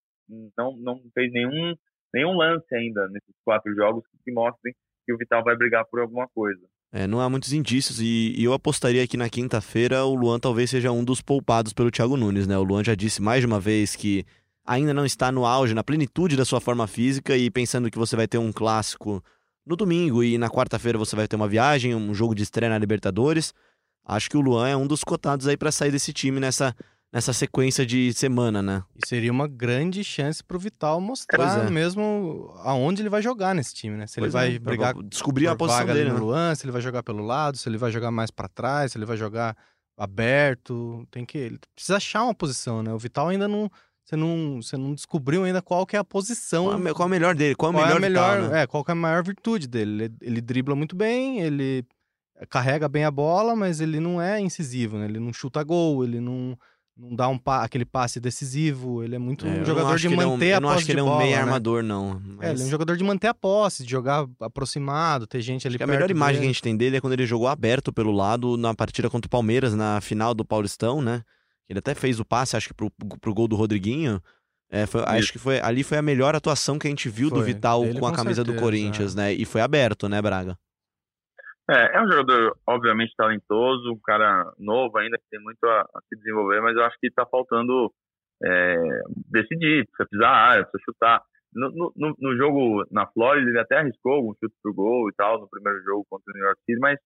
[0.56, 1.74] não, não fez nenhum,
[2.14, 4.74] nenhum lance ainda nesses quatro jogos que mostrem
[5.04, 6.60] que o Vital vai brigar por alguma coisa.
[6.92, 10.70] É, não há muitos indícios e, e eu apostaria que na quinta-feira o Luan talvez
[10.70, 12.56] seja um dos poupados pelo Thiago Nunes, né?
[12.58, 14.24] O Luan já disse mais de uma vez que
[14.64, 18.14] ainda não está no auge, na plenitude da sua forma física e pensando que você
[18.14, 19.22] vai ter um clássico
[19.66, 22.78] no domingo e na quarta-feira você vai ter uma viagem, um jogo de estreia na
[22.78, 23.54] Libertadores.
[24.04, 26.74] Acho que o Luan é um dos cotados aí para sair desse time nessa
[27.12, 28.82] nessa sequência de semana, né?
[28.96, 31.70] E seria uma grande chance pro Vital mostrar é.
[31.70, 34.06] mesmo aonde ele vai jogar nesse time, né?
[34.06, 36.14] Se ele Pois vai é, brigar descobrir a posição dele, ali né?
[36.18, 38.92] no Luan, se ele vai jogar pelo lado, se ele vai jogar mais pra trás,
[38.92, 39.54] se ele vai jogar
[40.12, 42.92] aberto, tem que ele precisa achar uma posição, né?
[42.92, 43.70] O Vital ainda não
[44.04, 47.06] você não, você não descobriu ainda qual que é a posição Qual, é, o- qual
[47.06, 47.54] o melhor dele?
[47.54, 48.62] Qual, qual é é a melhor, melhor, Vital, né?
[48.62, 50.04] é, qual é a maior virtude dele.
[50.04, 51.84] Ele, ele dribla muito bem, ele
[52.48, 55.04] carrega bem a bola, mas ele não é incisivo, né?
[55.06, 56.56] Ele não chuta gol, ele não,
[56.96, 60.14] não dá um pa- aquele passe decisivo, ele é muito É, um jogador de ele
[60.14, 61.42] é um- manter a Eu não posse acho que ele é um bola, meio né?
[61.42, 62.10] armador, não.
[62.10, 65.66] É, ele é um mas- jogador de manter a posse, de jogar aproximado, ter gente
[65.66, 66.52] ali Acho que a perto melhor imagem que a dele.
[66.52, 69.74] gente tem dele é quando ele jogou aberto pelo lado na partida contra o Palmeiras,
[69.74, 71.22] na final do Paulistão, né?
[71.68, 74.20] Ele até fez o passe, acho que pro, pro gol do Rodriguinho.
[74.70, 77.36] É, foi- acho que foi, ali foi a melhor atuação que a gente viu do
[77.36, 79.16] Foi, Vital dele com a com camisa do certeza, Corinthians, é.
[79.16, 79.32] né?
[79.34, 80.58] E foi aberto, né, Braga?
[81.70, 86.00] É, é um jogador obviamente talentoso, um cara novo ainda que tem muito a, a
[86.08, 87.92] se desenvolver, mas eu acho que está faltando
[88.44, 88.76] é,
[89.30, 91.22] decidir, precisa pisar a área, precisa chutar.
[91.54, 95.38] No, no- no, jogo na Flórida ele até arriscou algum chute pro gol e tal
[95.40, 96.98] no primeiro jogo contra o New York City, mas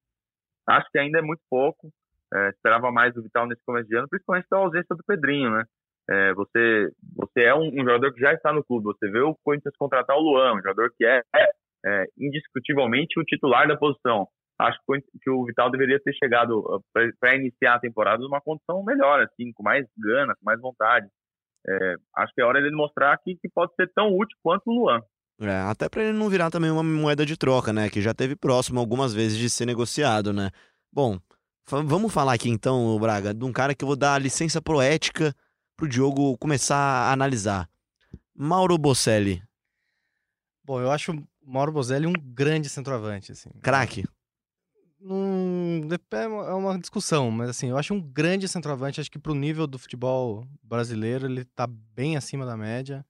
[0.68, 1.90] acho que ainda é muito pouco.
[2.34, 5.64] É, esperava mais do Vital nesse começo de ano, principalmente pela ausência do Pedrinho, né?
[6.08, 8.86] É, você, você é um, um jogador que já está no clube.
[8.86, 11.22] Você vê o Corinthians contratar o Luan, um jogador que é,
[11.84, 14.28] é, indiscutivelmente o titular da posição.
[14.58, 16.82] Acho que o Corinthians- que o Vital deveria ter chegado
[17.20, 21.06] para iniciar a temporada numa condição melhor, assim, com mais gana, com mais vontade.
[21.68, 24.72] É, acho que é hora dele mostrar que, que pode ser tão útil quanto o
[24.72, 25.00] Luan.
[25.40, 27.90] É, até pra ele não virar também uma moeda de troca, né?
[27.90, 30.50] Que já teve próximo algumas vezes de ser negociado, né?
[30.90, 31.18] Bom,
[31.68, 35.34] vamos falar aqui então, Braga, de um cara que eu vou dar a licença poética
[35.76, 37.68] pro Diogo começar a analisar.
[38.34, 39.42] Mauro Bocelli,
[40.64, 43.50] Bom, eu acho o Mauro Bozelli um grande centroavante, assim.
[43.62, 44.04] craque.
[45.88, 49.00] Dep- é uma é uma discussão, mas assim, eu acho um grande centroavante.
[49.00, 53.04] Acho que pro nível do futebol brasileiro, ele tá bem acima da média.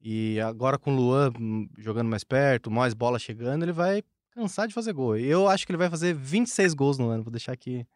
[0.00, 4.68] E agora com o Luan hum, jogando mais perto, mais bola chegando, ele vai cansar
[4.68, 5.16] de fazer gol.
[5.16, 7.24] Eu acho que ele vai fazer 26 gols no ano.
[7.24, 7.86] Vou deixar aqui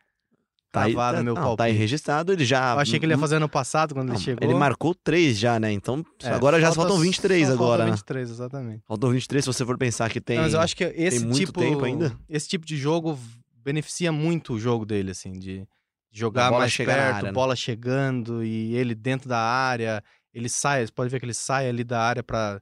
[0.71, 1.57] Tá aí, tá, meu não, palpite.
[1.57, 2.75] tá aí registrado, ele já...
[2.75, 4.47] Eu achei que ele ia fazer ano passado, quando Não, ele chegou.
[4.47, 5.73] Ele marcou três já, né?
[5.73, 7.91] Então, É, agora já falta- faltam 23 só agora, Falta né?
[7.93, 8.83] 23, exatamente.
[8.87, 10.37] Faltam 23 se você for pensar que tem...
[10.37, 12.15] Não, mas eu acho que esse tipo, tempo ainda.
[12.29, 13.19] esse tipo de jogo
[13.65, 15.67] beneficia muito o jogo dele, assim, de
[16.13, 17.33] jogar mais perto, área, né?
[17.33, 20.03] bola chegando e ele dentro da área,
[20.35, 22.61] ele sai, você pode ver que ele sai ali da área pra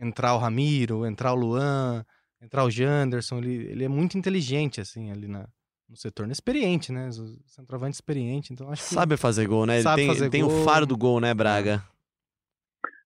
[0.00, 2.04] entrar o Ramiro, entrar o Luan,
[2.42, 5.48] entrar o Janderson, ele, ele é muito inteligente, assim, ali na,
[5.88, 8.94] no setor, experiente, né, o centroavante experiente, então acho que...
[8.94, 9.76] Sabe fazer gol, né?
[9.76, 11.82] Ele Sabe tem, tem o faro do gol, né, Braga?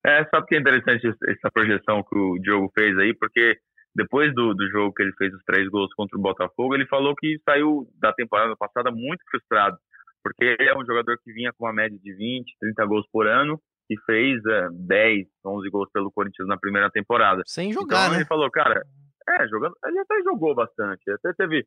[0.05, 3.57] É, sabe que é interessante es- essa projeção que o Diogo fez aí, porque
[3.95, 7.15] depois do, do jogo que ele fez os três gols contra o Botafogo, ele falou
[7.15, 9.77] que saiu da temporada passada muito frustrado,
[10.23, 13.29] porque ele é um jogador que vinha com uma média de 20, 30 gols por
[13.29, 17.43] ano e fez é, 10, 11 gols pelo Corinthians na primeira temporada.
[17.47, 18.17] Sem jogar, então né?
[18.19, 18.85] ele falou, cara,
[19.29, 21.67] é, jogando, ele até jogou bastante, até teve,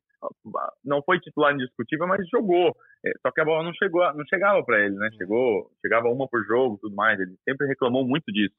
[0.84, 2.76] não foi titular indiscutível, mas jogou.
[3.06, 5.10] É, Só que a bola não chegou, não chegava para ele, né?
[5.18, 7.20] Chegou, chegava uma por jogo, tudo mais.
[7.20, 8.56] Ele sempre reclamou muito disso.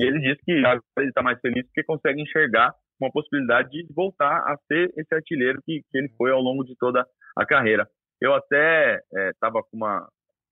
[0.00, 3.86] E ele disse que agora ele está mais feliz porque consegue enxergar uma possibilidade de
[3.94, 7.04] voltar a ser esse artilheiro que, que ele foi ao longo de toda
[7.36, 7.86] a carreira.
[8.20, 9.00] Eu até
[9.32, 10.08] estava com uma,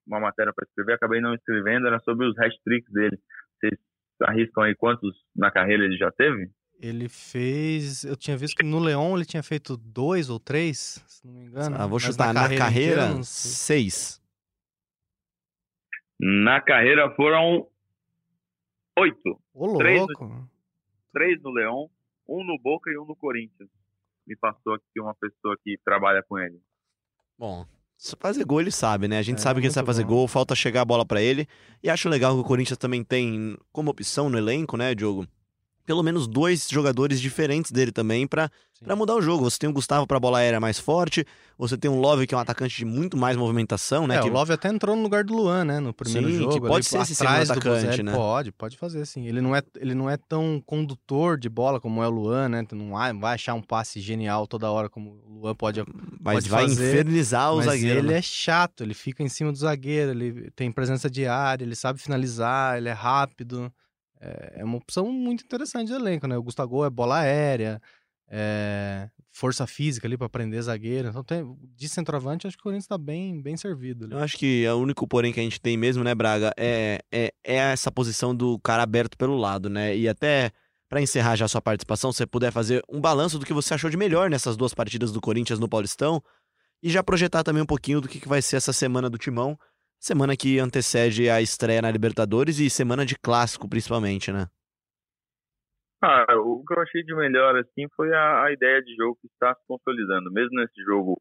[0.07, 3.19] uma matéria para escrever, acabei não escrevendo, era sobre os hat-tricks dele.
[3.59, 3.79] Vocês
[4.23, 6.49] arriscam aí quantos na carreira ele já teve?
[6.79, 8.05] Ele fez.
[8.05, 11.45] Eu tinha visto que no Leão ele tinha feito dois ou três, se não me
[11.47, 11.77] engano.
[11.79, 13.51] Ah, vou chutar na carreira, inteira, não sei.
[13.91, 14.23] seis.
[16.21, 17.67] Na carreira foram
[18.99, 19.41] oito.
[19.55, 20.51] Ô, Três no- louco.
[21.13, 21.91] Três no Leão,
[22.29, 23.69] um no Boca e um no Corinthians.
[24.27, 26.61] Me passou aqui uma pessoa que trabalha com ele.
[27.39, 29.19] Bom, se fazer gol ele sabe, né?
[29.19, 30.11] A gente É, sabe que ele sabe fazer bom.
[30.11, 31.47] gol, falta chegar a bola pra ele.
[31.83, 35.27] E acho legal que o Corinthians também tem como opção no elenco, né, Diogo?
[35.87, 38.51] Pelo menos dois jogadores diferentes dele também pra
[38.97, 39.49] mudar o jogo.
[39.49, 41.25] Você tem o Gustavo pra bola aérea mais forte,
[41.57, 44.17] você tem um Love que é um atacante de muito mais movimentação, né?
[44.17, 44.29] É, que...
[44.29, 45.81] o Love até entrou no lugar do Luan, né?
[45.81, 46.53] No primeiro Sim, jogo.
[46.53, 48.13] que pode ali, ser esse segundo do atacante, né?
[48.13, 49.27] Pode, pode fazer sim.
[49.27, 52.67] Ele não, é, ele não é tão condutor de bola como é o Luan, né?
[52.73, 55.83] Não vai vai achar um passe genial toda hora como o Luan pode.
[56.21, 57.99] Mas pode vai fazer, infernizar o mas zagueiro.
[58.01, 58.19] ele né?
[58.19, 62.01] é chato, ele fica em cima do zagueiro, ele tem presença de área, ele sabe
[62.01, 63.73] finalizar, ele é rápido.
[64.21, 66.37] É, é uma opção muito interessante de elenco, né?
[66.37, 67.81] O Gustavo é bola aérea,
[68.29, 71.09] é força física ali pra prender zagueiro.
[71.09, 74.07] Então, tem, de centroavante, acho que o Corinthians tá bem, bem servido.
[74.07, 74.15] ali.
[74.15, 77.33] Eu acho que o único porém que a gente tem mesmo, né, Braga, é, é,
[77.45, 79.95] é essa posição do cara aberto pelo lado, né?
[79.97, 80.51] E até
[80.89, 83.75] pra encerrar já a sua participação, se você puder fazer um balanço do que você
[83.75, 86.23] achou de melhor nessas duas partidas do Corinthians no Paulistão
[86.83, 89.59] e já projetar também um pouquinho do que que vai ser essa semana do Timão,
[89.99, 94.47] semana que antecede a estreia na Libertadores e semana de clássico principalmente, né?
[96.03, 99.29] Ah, o que eu achei de melhor assim foi a, a ideia de jogo que
[99.29, 100.31] está se consolidando.
[100.31, 101.21] Mesmo nesse jogo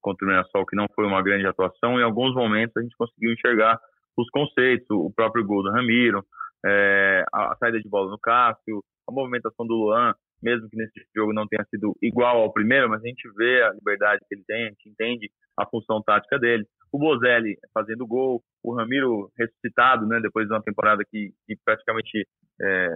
[0.00, 3.32] contra o Mirassol, que não foi uma grande atuação, em alguns momentos a gente conseguiu
[3.32, 3.78] enxergar
[4.16, 6.24] os conceitos, o próprio gol do Ramiro,
[6.64, 11.32] é, a, saída de bola no Cássio, a movimentação do Luan, mesmo que nesse jogo
[11.32, 14.64] não tenha sido igual ao primeiro, mas a gente vê a liberdade que ele tem,
[14.64, 16.66] a gente entende a função tática dele.
[16.94, 22.24] O Bozelli fazendo gol, o Ramiro ressuscitado, né, depois de uma temporada que, que praticamente
[22.62, 22.88] é,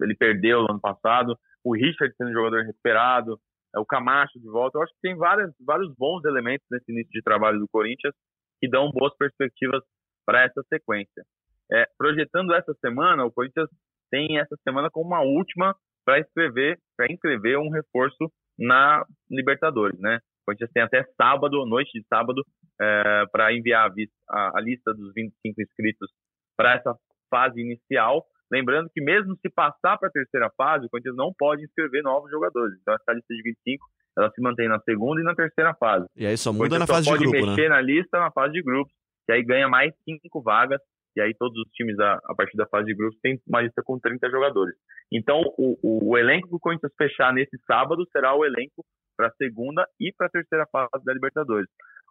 [0.00, 3.38] ele perdeu no ano passado, o Richard sendo jogador recuperado,
[3.76, 4.78] é, o Camacho de volta.
[4.78, 8.14] Eu acho que tem várias, vários bons elementos nesse início de trabalho do Corinthians
[8.58, 9.82] que dão boas perspectivas
[10.24, 11.22] para essa sequência.
[11.70, 13.68] É, projetando essa semana, o Corinthians
[14.10, 20.20] tem essa semana como uma última para inscrever, para inscrever um reforço na Libertadores, né?
[20.54, 22.42] Corinthians tem até sábado, noite de sábado,
[22.80, 23.90] é, para enviar
[24.30, 26.10] a, a- lista dos 25 inscritos
[26.56, 26.94] para essa
[27.30, 28.24] fase inicial.
[28.50, 32.30] Lembrando que mesmo se passar para a terceira fase, o Corinthians não pode inscrever novos
[32.30, 32.76] jogadores.
[32.80, 33.84] Então essa lista de 25,
[34.18, 36.06] ela se mantém na segunda e na terceira fase.
[36.16, 37.52] E aí só muda na fase de pode grupo, né?
[37.52, 38.92] mexer na lista na fase de grupos,
[39.26, 40.80] que aí ganha mais cinco vagas,
[41.16, 43.82] e aí todos os times a, a partir da fase de grupos têm uma lista
[43.82, 44.74] com 30 jogadores.
[45.10, 48.84] Então, o, o, o elenco que o Corinthians fechar nesse sábado será o elenco
[49.22, 51.68] para a segunda e para a terceira fase da Libertadores.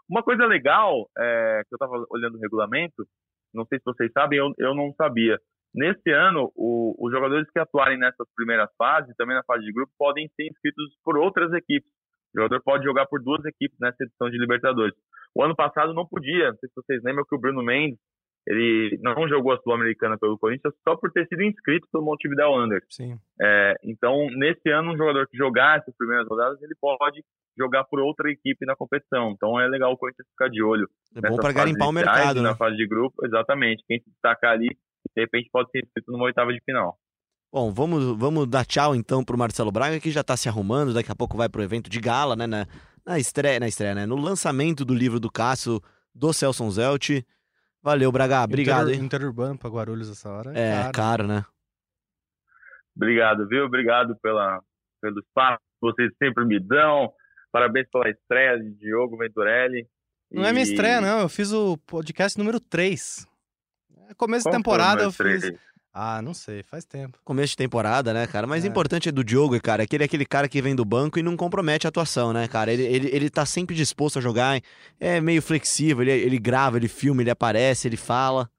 [0.09, 3.05] Uma coisa legal, é, que eu estava olhando o regulamento,
[3.53, 5.37] não sei se vocês sabem, eu, eu não sabia.
[5.73, 9.91] Nesse ano, o- os jogadores que atuarem nessas primeiras fases, também na fase de grupo,
[9.97, 11.89] podem ser inscritos por outras equipes.
[12.35, 14.95] O jogador pode jogar por duas equipes nessa edição de Libertadores.
[15.35, 17.99] O ano passado não podia, não sei se vocês lembram que o Bruno Mendes,
[18.47, 22.81] ele não jogou a Sul-Americana pelo Corinthians só por ter sido inscrito pelo Montevideo Under.
[22.89, 23.15] Sim.
[23.39, 27.23] É, então, nesse ano, um jogador que jogar essas primeiras rodadas, ele pode
[27.57, 29.31] jogar por outra equipe na competição.
[29.31, 32.49] Então, é legal o Corinthians ficar de olho É bom fases garimpar o mercado, né?
[32.49, 33.83] Na fase de grupo, exatamente.
[33.87, 36.97] Quem se destacar ali, de repente, pode ser inscrito numa oitava de final.
[37.53, 41.11] Bom, vamos, vamos dar tchau então pro Marcelo Braga, que já tá se arrumando, daqui
[41.11, 42.47] a pouco vai pro evento de gala, né?
[42.47, 42.65] Na,
[43.05, 44.05] na estreia, na estreia, né?
[44.05, 45.81] No lançamento do livro do Cássio,
[46.15, 47.21] do Celson Zelt.
[47.81, 48.43] Valeu, Braga.
[48.43, 49.05] Obrigado, Inter, hein?
[49.05, 50.57] interurbano pra Guarulhos essa hora.
[50.57, 50.91] É, caro.
[50.93, 51.45] caro, né?
[52.95, 53.65] Obrigado, viu?
[53.65, 54.61] Obrigado pela,
[55.01, 57.11] pelo espaço que vocês sempre me dão.
[57.51, 59.87] Parabéns pela estreia de Diogo Venturelli.
[60.31, 61.21] Não é minha E estreia, não.
[61.21, 63.27] Eu fiz o podcast número 3.
[64.09, 65.51] É começo qual de temporada eu fiz.
[65.93, 67.19] Ah, não sei, faz tempo.
[67.25, 68.47] Começo de temporada, né, cara?
[68.47, 68.69] Mas o É.
[68.69, 69.83] importante é do Diogo, cara.
[69.83, 72.71] Aquele, aquele cara que vem do banco e não compromete a atuação, né, cara?
[72.71, 74.61] Ele, ele, ele tá sempre disposto a jogar,
[74.99, 78.49] é meio flexível, ele, ele grava, ele filma, ele aparece, ele fala.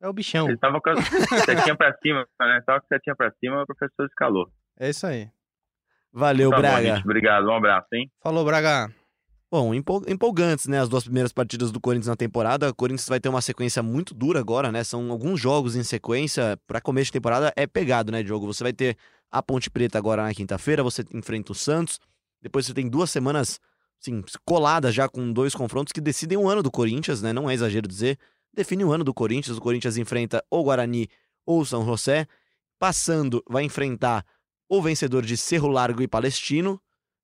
[0.00, 0.48] É o bichão.
[0.48, 0.94] Ele tava com a
[1.44, 2.62] setinha pra cima, né?
[2.64, 4.50] Tava com a setinha pra cima, o professor escalou.
[4.78, 5.28] É isso aí.
[6.10, 6.94] Valeu, Tá bom, Braga.
[6.96, 7.04] gente.
[7.04, 8.10] Obrigado, um abraço, hein?
[8.22, 8.90] Falou, Braga.
[9.50, 10.78] Bom, empol- empolgantes, né?
[10.78, 12.70] As duas primeiras partidas do Corinthians na temporada.
[12.70, 14.84] O Corinthians vai ter uma sequência muito dura agora, né?
[14.84, 16.56] São alguns jogos em sequência.
[16.68, 18.46] Pra começo de temporada é pegado, né, Diogo?
[18.46, 18.96] Você vai ter
[19.28, 21.98] a Ponte Preta agora na quinta-feira, você enfrenta o Santos.
[22.40, 23.58] Depois você tem duas semanas,
[24.00, 27.32] assim, coladas já com dois confrontos que decidem o ano do Corinthians, né?
[27.32, 28.18] Não é exagero dizer.
[28.54, 29.58] Define o ano do Corinthians.
[29.58, 31.08] O Corinthians enfrenta ou Guarani
[31.44, 32.24] ou São José.
[32.78, 34.24] Passando, vai enfrentar
[34.68, 36.80] o vencedor de Cerro Largo e Palestino.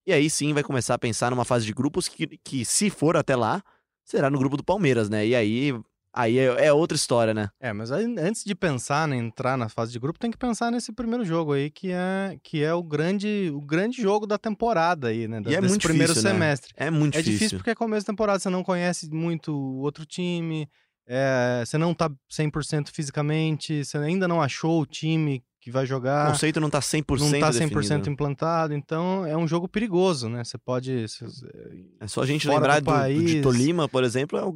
[0.07, 3.17] E aí sim vai começar a pensar numa fase de grupos que, que se for
[3.17, 3.63] até lá,
[4.05, 5.27] será no grupo do Palmeiras, né?
[5.27, 5.75] E aí
[6.19, 7.51] aí é, é outra história, né?
[7.61, 10.71] É, mas aí, antes de pensar em entrar na fase de grupo, tem que pensar
[10.71, 15.09] nesse primeiro jogo aí, que é, que é o, grande, o grande jogo da temporada
[15.09, 15.41] aí, né?
[15.43, 16.35] Da, E é muito primeiro difícil, né?
[16.35, 16.73] semestre.
[16.77, 17.33] É muito É difícil.
[17.39, 20.67] difícil porque é começo de temporada, você não conhece muito o outro time,
[21.07, 25.87] é, você não tá 100% fisicamente, você ainda não achou o time que vai O
[25.87, 28.09] jogar, conceito não tá 100% não tá 100% definido.
[28.11, 30.45] implantado, então é um jogo perigoso, né?
[30.45, 31.07] Você pode...
[31.99, 33.43] É só a gente fora lembrar do do, do- de.
[33.43, 34.39] Tolima, por exemplo.
[34.39, 34.55] é o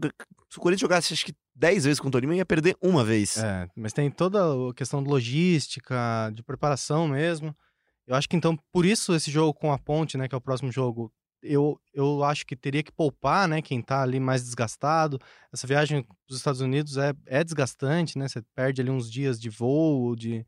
[0.49, 3.39] se o Corinthians jogasse acho que 10 vezes com o Tolima, ia perder uma vez.
[3.39, 7.55] É, mas tem toda a questão de logística, de preparação mesmo.
[8.07, 10.41] Eu acho que então, por isso esse jogo com a Ponte, né, que é o
[10.41, 15.19] próximo jogo, eu, eu acho que teria que poupar, né, quem tá ali mais desgastado.
[15.53, 18.29] Essa viagem dos Estados Unidos é, é desgastante, né?
[18.29, 20.45] Você perde ali uns dias de voo, de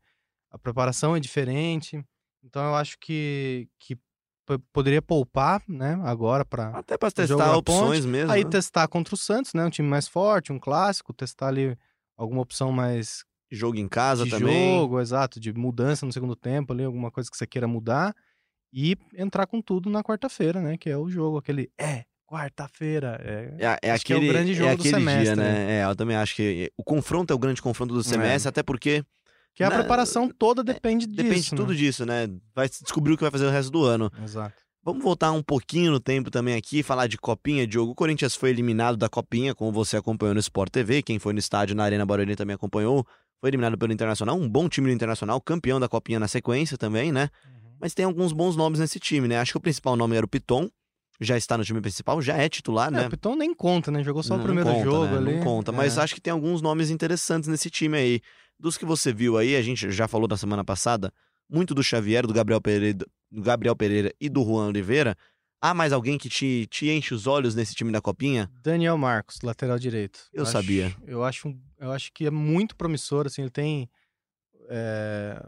[0.53, 2.01] a preparação é diferente.
[2.43, 3.97] Então eu acho que, que
[4.71, 8.31] poderia poupar, né, agora para Até jogo testar opções mesmo.
[8.31, 8.49] Aí né?
[8.49, 9.65] testar contra o Santos, né?
[9.65, 11.77] Um time mais forte, um clássico, testar ali
[12.15, 14.79] alguma opção mais Jogo em casa de também.
[14.79, 18.15] jogo, exato, de mudança no segundo tempo ali, alguma coisa que você queira mudar.
[18.73, 20.75] E entrar com tudo na quarta-feira, né?
[20.75, 23.21] Que é o jogo, aquele é, quarta-feira.
[23.23, 23.55] É...
[23.59, 25.81] É, é Acho que é o aquele, grande jogo é do aquele dia, semestre, né?
[25.81, 29.05] É, eu também acho que o confronto é o grande confronto do semestre, até porque
[29.55, 31.15] Que a Na- preparação toda depende disso.
[31.17, 31.75] depende de tudo né?
[31.77, 32.27] disso, né?
[32.55, 34.11] Vai descobrir o que vai fazer o resto do ano.
[34.23, 34.55] Exato.
[34.83, 37.91] Vamos voltar um pouquinho no tempo também aqui, falar de Copinha, Diogo.
[37.91, 41.01] O Corinthians foi eliminado da Copinha, como você acompanhou no Sport TV.
[41.01, 43.05] Quem foi no estádio na Arena Barueri também acompanhou.
[43.39, 47.11] Foi eliminado pelo Internacional, um bom time do Internacional, campeão da Copinha na sequência também,
[47.11, 47.29] né?
[47.79, 49.37] Mas tem alguns bons nomes nesse time, né?
[49.39, 50.69] Acho que o principal nome era o Piton,
[51.21, 53.07] já está no time principal, já é titular, É, né?
[53.07, 54.03] o Piton nem conta, né?
[54.03, 55.17] Jogou só Não- o primeiro conta, jogo né?
[55.17, 55.35] ali.
[55.37, 56.01] Não conta, mas É.
[56.01, 58.21] acho que tem alguns nomes interessantes nesse time aí.
[58.59, 61.11] Dos que você viu aí, a gente já falou na semana passada,
[61.49, 65.15] muito do Xavier, do Gabriel Pereira, do Gabriel Pereira e do Juan Oliveira.
[65.61, 68.51] Há mais alguém que te, te enche os olhos nesse time da Copinha?
[68.61, 70.27] Daniel Marcos, lateral direito.
[70.33, 70.93] Eu sabia.
[71.07, 73.89] eu acho, eu acho que é muito promissor, assim, ele tem
[74.69, 75.41] é,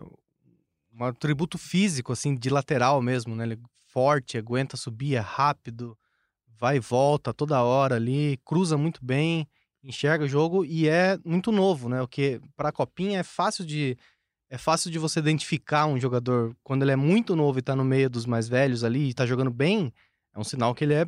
[0.94, 3.44] um atributo físico, assim, de lateral mesmo, né?
[3.44, 5.98] Ele é forte, aguenta subir, é rápido,
[6.58, 9.48] vai e volta toda hora ali, cruza muito bem,
[9.86, 12.02] enxerga o jogo e é muito novo, né?
[12.02, 13.98] O que para a copinha é fácil de
[14.50, 17.84] é fácil de você identificar um jogador quando ele é muito novo e tá no
[17.84, 19.92] meio dos mais velhos ali e tá jogando bem,
[20.36, 21.06] é um sinal que ele é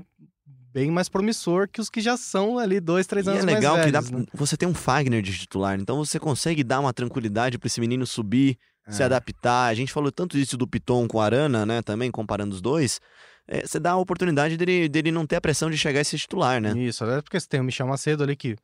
[0.73, 3.75] bem mais promissor que os que já são ali dois, três E anos é legal
[3.75, 4.25] mais que dá, velhos, né?
[4.33, 8.05] você tem um Fagner de titular, então você consegue dar uma tranquilidade para esse menino
[8.07, 8.57] subir,
[8.89, 9.05] se É.
[9.05, 9.67] adaptar.
[9.67, 11.81] A gente falou tanto isso do Piton com o Arana, né?
[11.81, 12.99] Também comparando os dois.
[13.47, 16.17] É, você dá a oportunidade dele, dele não ter a pressão de chegar a ser
[16.17, 16.77] titular, né?
[16.77, 18.55] Isso, até porque você tem o Michel Macedo ali que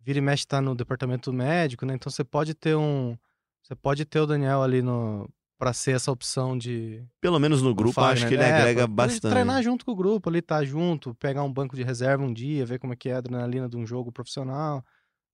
[0.00, 1.94] vira e mexe tá no departamento médico, né?
[1.94, 3.16] Então você pode ter um.
[3.62, 5.28] Você pode ter o Daniel ali no.
[5.58, 7.04] Pra ser essa opção de.
[7.20, 8.12] Pelo menos no grupo, Fagner.
[8.14, 9.30] acho que ele É, agrega ele bastante.
[9.30, 12.64] Treinar junto com o grupo, ali tá junto, pegar um banco de reserva um dia,
[12.64, 14.82] ver como é que é a adrenalina de um jogo profissional.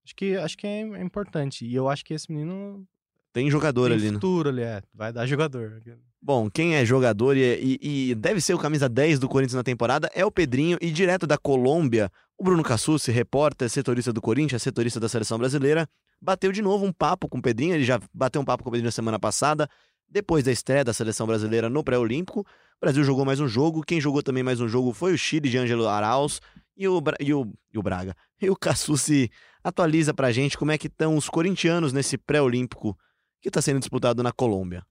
[0.03, 1.65] Acho que, acho que é, é importante.
[1.65, 2.85] E eu acho que esse menino
[3.31, 4.13] Tem jogador tem ali, né?
[4.15, 4.81] futuro ali, é.
[4.93, 5.81] Vai dar jogador.
[6.21, 9.63] Bom, quem é jogador e, e- e deve ser o camisa 10 do Corinthians na
[9.63, 10.77] temporada é o Pedrinho.
[10.81, 15.87] E direto da Colômbia, o Bruno Cassucci, repórter, setorista do Corinthians, setorista da seleção brasileira,
[16.21, 17.75] bateu de novo um papo com o Pedrinho.
[17.75, 19.69] Ele já bateu um papo com o Pedrinho na semana passada,
[20.09, 22.39] depois da estreia da seleção brasileira no pré-olímpico.
[22.41, 22.45] O
[22.81, 23.83] Brasil jogou mais um jogo.
[23.83, 26.41] Quem jogou também mais um jogo foi o Chile de Ângelo Arauz
[26.75, 28.15] e o, e o, e o Braga.
[28.39, 29.31] E o Cassucci
[29.63, 32.95] atualiza pra gente como é que estão os corintianos nesse pré-olímpico
[33.41, 34.83] que está sendo disputado na Colômbia.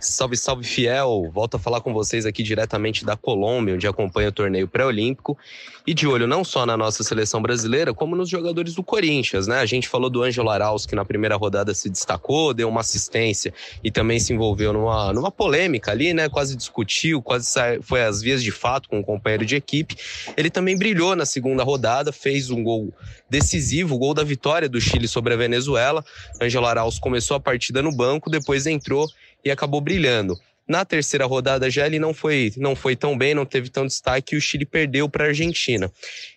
[0.00, 1.28] Salve, salve fiel!
[1.34, 5.36] Volto a falar com vocês aqui diretamente da Colômbia, onde acompanho o torneio pré-olímpico
[5.84, 9.58] e de olho não só na nossa seleção brasileira, como nos jogadores do Corinthians, né?
[9.58, 13.52] A gente falou do Ângelo Arauz, que na primeira rodada se destacou, deu uma assistência
[13.82, 16.28] e também se envolveu numa, numa polêmica ali, né?
[16.28, 19.96] Quase discutiu, quase sa- foi às vias de fato com um companheiro de equipe.
[20.36, 22.94] Ele também brilhou na segunda rodada, fez um gol
[23.28, 26.04] decisivo, o gol da vitória do Chile sobre a Venezuela.
[26.40, 29.08] Ângelo Arauz começou a partida no banco, depois entrou
[29.44, 30.38] e acabou brilhando.
[30.68, 34.34] Na terceira rodada já ele não foi, não foi tão bem, não teve tão destaque
[34.34, 35.90] e o Chile perdeu para a Argentina.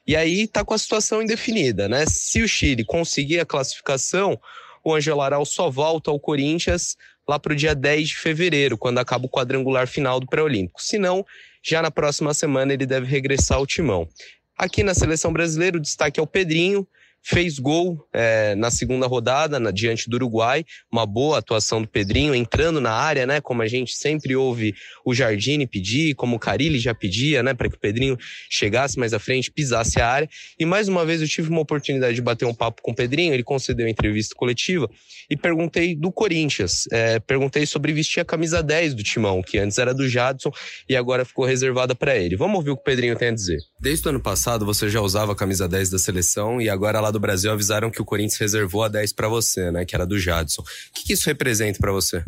[0.08, 2.06] E aí tá com a situação indefinida, né?
[2.08, 4.40] Se o Chile conseguir a classificação,
[4.84, 6.96] o Angelo Arauz só volta ao Corinthians
[7.28, 10.82] lá para o dia 10 de fevereiro, quando acaba o quadrangular final do pré-olímpico.
[10.82, 11.26] Se não,
[11.62, 14.08] já na próxima semana ele deve regressar ao timão.
[14.58, 16.88] Aqui na seleção brasileira, o destaque é o Pedrinho,
[17.24, 22.34] fez gol é, na segunda rodada, na, diante do Uruguai, uma boa atuação do Pedrinho,
[22.34, 23.40] entrando na área, né?
[23.40, 24.74] Como a gente sempre ouve
[25.06, 27.54] o Jardine pedir, como o Carilli já pedia, né?
[27.54, 28.18] Para que o Pedrinho
[28.50, 30.30] chegasse mais à frente, pisasse a área.
[30.60, 33.34] E mais uma vez eu tive uma oportunidade de bater um papo com o Pedrinho,
[33.34, 34.90] ele concedeu entrevista coletiva
[35.30, 36.86] e perguntei do Corinthians.
[36.92, 40.52] É, perguntei sobre vestir a camisa 10 do Timão, que antes era do Jadson
[40.90, 42.36] e agora ficou reservada para ele.
[42.36, 43.60] Vamos ouvir o que o Pedrinho tem a dizer.
[43.80, 47.11] Desde o ano passado você já usava a camisa 10 da seleção e agora ela
[47.12, 49.86] do Brasil avisaram que o Corinthians reservou a 10 para você, né?
[49.86, 50.62] Que era do Jadson.
[50.62, 52.24] O que, que isso representa para você?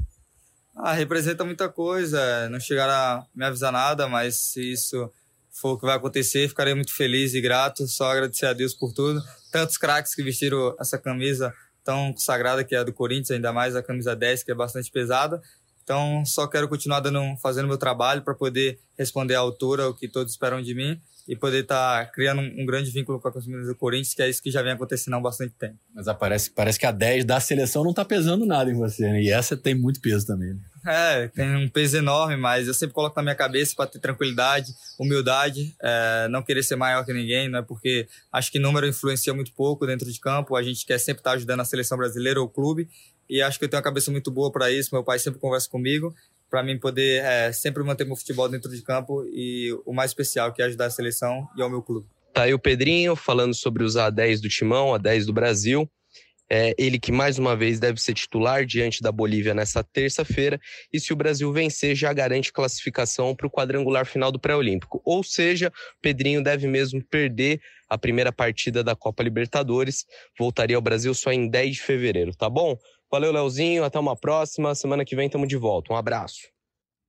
[0.75, 2.49] Ah, representa muita coisa.
[2.49, 5.11] Não chegaram a me avisar nada, mas se isso
[5.51, 7.88] for o que vai acontecer, ficarei muito feliz e grato.
[7.88, 9.21] Só agradecer a Deus por tudo.
[9.51, 11.53] Tantos craques que vestiram essa camisa
[11.84, 14.89] tão consagrada que é a do Corinthians, ainda mais a camisa 10, que é bastante
[14.89, 15.41] pesada.
[15.84, 20.07] Então, só quero continuar dando, fazendo meu trabalho para poder responder à altura o que
[20.07, 23.67] todos esperam de mim e poder estar tá criando um, grande vínculo com a comunidade
[23.67, 25.78] do Corinthians, que é isso que já vem acontecendo há bastante tempo.
[25.93, 29.21] Mas parece, parece que a 10 da seleção não está pesando nada em você, né?
[29.21, 30.53] E essa tem muito peso também.
[30.53, 30.59] Né?
[30.86, 34.74] É, tem um peso enorme, mas eu sempre coloco na minha cabeça para ter tranquilidade,
[34.99, 39.34] humildade, é, não querer ser maior que ninguém, não é porque acho que número influencia
[39.34, 42.41] muito pouco dentro de campo, a gente quer sempre estar tá ajudando a seleção brasileira
[42.41, 42.89] ou o clube,
[43.30, 44.89] e acho que eu tenho uma cabeça muito boa para isso.
[44.93, 46.13] Meu pai sempre conversa comigo
[46.53, 50.53] para mim poder é, sempre manter meu futebol dentro de campo e o mais especial
[50.53, 52.05] que é ajudar a seleção e ao meu clube.
[52.31, 55.89] Tá aí o Pedrinho falando sobre os A10 do Timão, A10 do Brasil.
[56.47, 60.59] É ele que mais uma vez deve ser titular diante da Bolívia nessa terça-feira.
[60.93, 65.01] E se o Brasil vencer, já garante classificação para o quadrangular final do pré-olímpico.
[65.03, 65.73] Ou seja,
[66.03, 70.05] Pedrinho deve mesmo perder a primeira partida da Copa Libertadores.
[70.37, 72.77] Voltaria ao Brasil só em 10 de fevereiro, tá bom?
[73.14, 73.84] Valeu, Leozinho.
[73.84, 74.74] Até uma próxima.
[74.74, 75.93] Semana que vem estamos de volta.
[75.93, 76.47] Um abraço.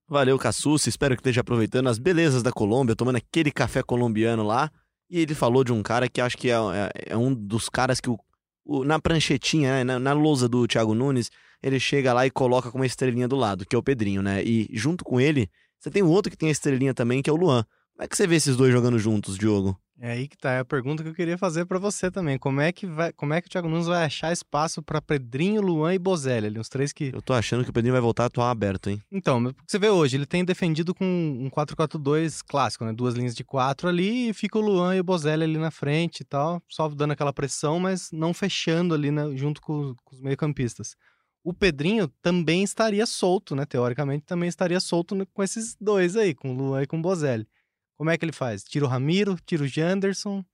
[0.07, 0.91] Valeu, Cassucci.
[0.91, 4.71] Espero que esteja aproveitando as belezas da Colômbia, tomando aquele café colombiano lá.
[5.09, 8.01] E ele falou de um cara que acho que é, é, é um dos caras
[8.01, 8.19] que o,
[8.67, 11.31] o, na pranchetinha, né, na, na lousa do Thiago Nunes,
[11.63, 14.45] ele chega lá e coloca com uma estrelinha do lado, que é o Pedrinho, né?
[14.45, 15.49] E junto com ele,
[15.81, 17.65] você tem um outro que tem a estrelinha também, que é o Luan.
[17.95, 19.75] Como é que você vê esses dois jogando juntos, Diogo?
[20.01, 22.37] É aí que tá, é a pergunta que eu queria fazer para você também.
[22.37, 25.63] Como é que vai, como é que o Thiago Nunes vai achar espaço para Pedrinho,
[25.63, 28.25] Luan e Bozelli, ali, os três que Eu tô achando que o Pedrinho vai voltar
[28.25, 29.01] a atuar aberto, hein?
[29.11, 32.93] Então, você vê hoje, ele tem defendido com um 4-4-2 clássico, né?
[32.93, 36.21] Duas linhas de quatro ali e fica o Luan e o Bozelli ali na frente
[36.21, 40.21] e tal, só dando aquela pressão, mas não fechando ali né, junto com, com os
[40.21, 40.97] meio-campistas.
[41.45, 43.65] O Pedrinho também estaria solto, né?
[43.65, 47.47] Teoricamente, também estaria solto com esses dois aí, com o Luan e com o Bozelli.
[47.97, 48.65] Como é que ele faz?
[48.65, 50.45] Tira o Ramiro, tira o Janderson,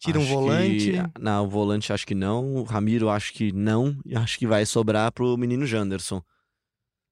[0.00, 0.92] tira acho um volante.
[0.92, 1.20] Que...
[1.20, 2.54] Não, o volante acho que não.
[2.56, 3.98] O Ramiro acho que não.
[4.04, 6.22] E acho que vai sobrar pro menino Janderson.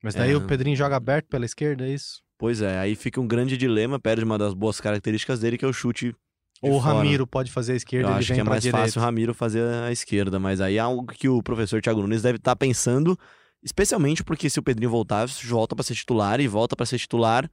[0.03, 0.37] Mas daí é...
[0.37, 2.23] o Pedrinho joga aberto pela esquerda, é isso?
[2.39, 5.69] Pois é, aí fica um grande dilema, perde uma das boas características dele, que é
[5.69, 6.15] o chute.
[6.63, 8.87] Ou o Ramiro pode fazer a esquerda, Eu acho que é mais direita.
[8.87, 12.23] fácil o Ramiro fazer a esquerda, mas aí é algo que o professor Thiago Nunes
[12.23, 13.19] deve estar tá pensando,
[13.63, 17.51] especialmente porque se o Pedrinho voltar, volta para ser titular e volta para ser titular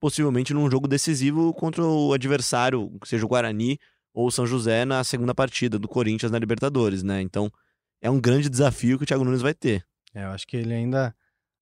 [0.00, 3.78] possivelmente num jogo decisivo contra o adversário, seja o Guarani
[4.12, 7.20] ou o São José, na segunda partida do Corinthians na Libertadores, né?
[7.20, 7.50] Então
[8.00, 9.84] é um grande desafio que o Thiago Nunes vai ter.
[10.14, 11.14] É, eu acho que ele ainda,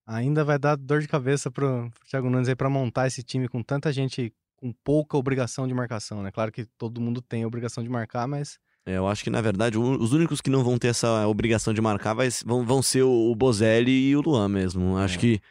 [0.05, 3.47] ainda vai dar dor de cabeça pro, pro Thiago Nunes aí para montar esse time
[3.47, 6.31] com tanta gente com pouca obrigação de marcação, né?
[6.31, 9.39] Claro que todo mundo tem a obrigação de marcar, mas é, eu acho que, na
[9.39, 13.03] verdade, os únicos que não vão ter essa obrigação de marcar vai, vão, vão ser
[13.03, 14.97] o Bozelli e o Luan mesmo.
[14.97, 15.19] Acho é.
[15.21, 15.41] que,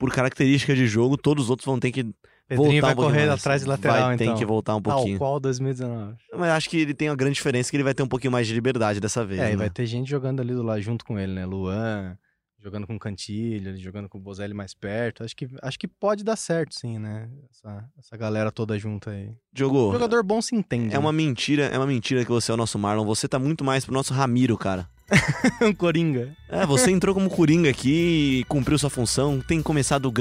[0.00, 2.02] por característica de jogo, todos os outros vão ter que
[2.48, 3.38] Pedrinho vai um correr mais.
[3.38, 4.26] atrás de lateral, vai, então.
[4.26, 5.18] Tem que voltar um pouquinho.
[5.18, 6.16] Tal qual 2019.
[6.36, 8.46] Mas acho que ele tem uma grande diferença que ele vai ter um pouquinho mais
[8.46, 9.40] de liberdade dessa vez.
[9.40, 9.52] É, né?
[9.52, 11.46] e vai ter gente jogando ali do lado junto com ele, né?
[11.46, 12.16] Luan,
[12.58, 15.22] jogando com Cantilho, jogando com o Bozelli mais perto.
[15.22, 17.28] Acho que, acho que pode dar certo, sim, né?
[17.50, 19.30] Essa, essa galera toda junta aí.
[19.54, 19.92] Jogou.
[19.92, 20.88] jogador bom se entende.
[20.88, 20.98] É né?
[20.98, 23.04] uma mentira, é uma mentira que você é o nosso Marlon.
[23.04, 24.88] Você tá muito mais pro nosso Ramiro, cara.
[25.62, 26.30] um Coringa.
[26.48, 29.40] É, você entrou como Coringa aqui e cumpriu sua função.
[29.40, 30.12] Tem começado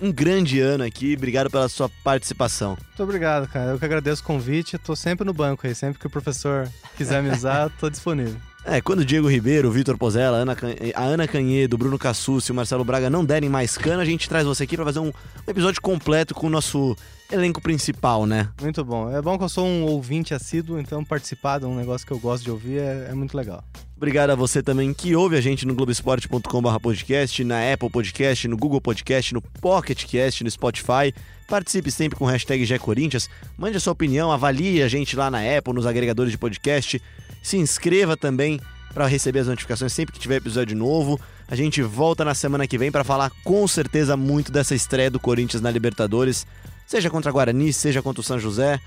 [0.00, 1.14] um grande ano aqui.
[1.16, 2.70] Obrigado pela sua participação.
[2.70, 3.70] Muito obrigado, cara.
[3.70, 4.78] Eu que agradeço o convite.
[4.78, 5.74] tô sempre no banco aí.
[5.74, 8.40] Sempre que o professor quiser me usar, tô disponível.
[8.64, 10.56] É, quando o Diego Ribeiro, o Vitor Pozella, a Ana,
[10.94, 14.04] a Ana Canhedo, o Bruno Cassucci e o Marcelo Braga não derem mais cana, a
[14.04, 16.96] gente traz você aqui para fazer um, um episódio completo com o nosso
[17.30, 18.48] elenco principal, né?
[18.60, 19.10] Muito bom.
[19.10, 22.20] É bom que eu sou um ouvinte assíduo, então participar de um negócio que eu
[22.20, 23.64] gosto de ouvir é, é muito legal.
[23.96, 28.56] Obrigado a você também que ouve a gente no globesport.com.br podcast, na Apple Podcast, no
[28.56, 31.14] Google Podcast, no Pocket Cast, no Spotify.
[31.48, 33.28] Participe sempre com o hashtag GECorinthians.
[33.56, 37.00] Mande a sua opinião, avalie a gente lá na Apple, nos agregadores de podcast.
[37.42, 38.60] Se inscreva também
[38.94, 41.20] para receber as notificações sempre que tiver episódio novo.
[41.48, 45.20] A gente volta na semana que vem para falar com certeza muito dessa estreia do
[45.20, 46.46] Corinthians na Libertadores,
[46.86, 48.80] seja contra a Guarani, seja contra o São José.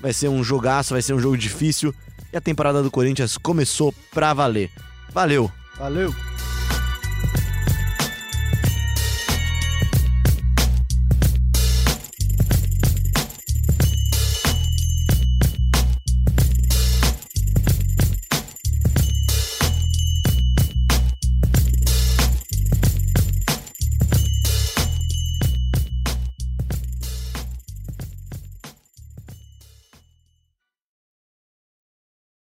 [0.00, 1.94] Vai ser um jogaço, vai ser um jogo difícil
[2.32, 4.70] e a temporada do Corinthians começou pra valer.
[5.12, 5.50] Valeu!
[5.78, 6.14] Valeu!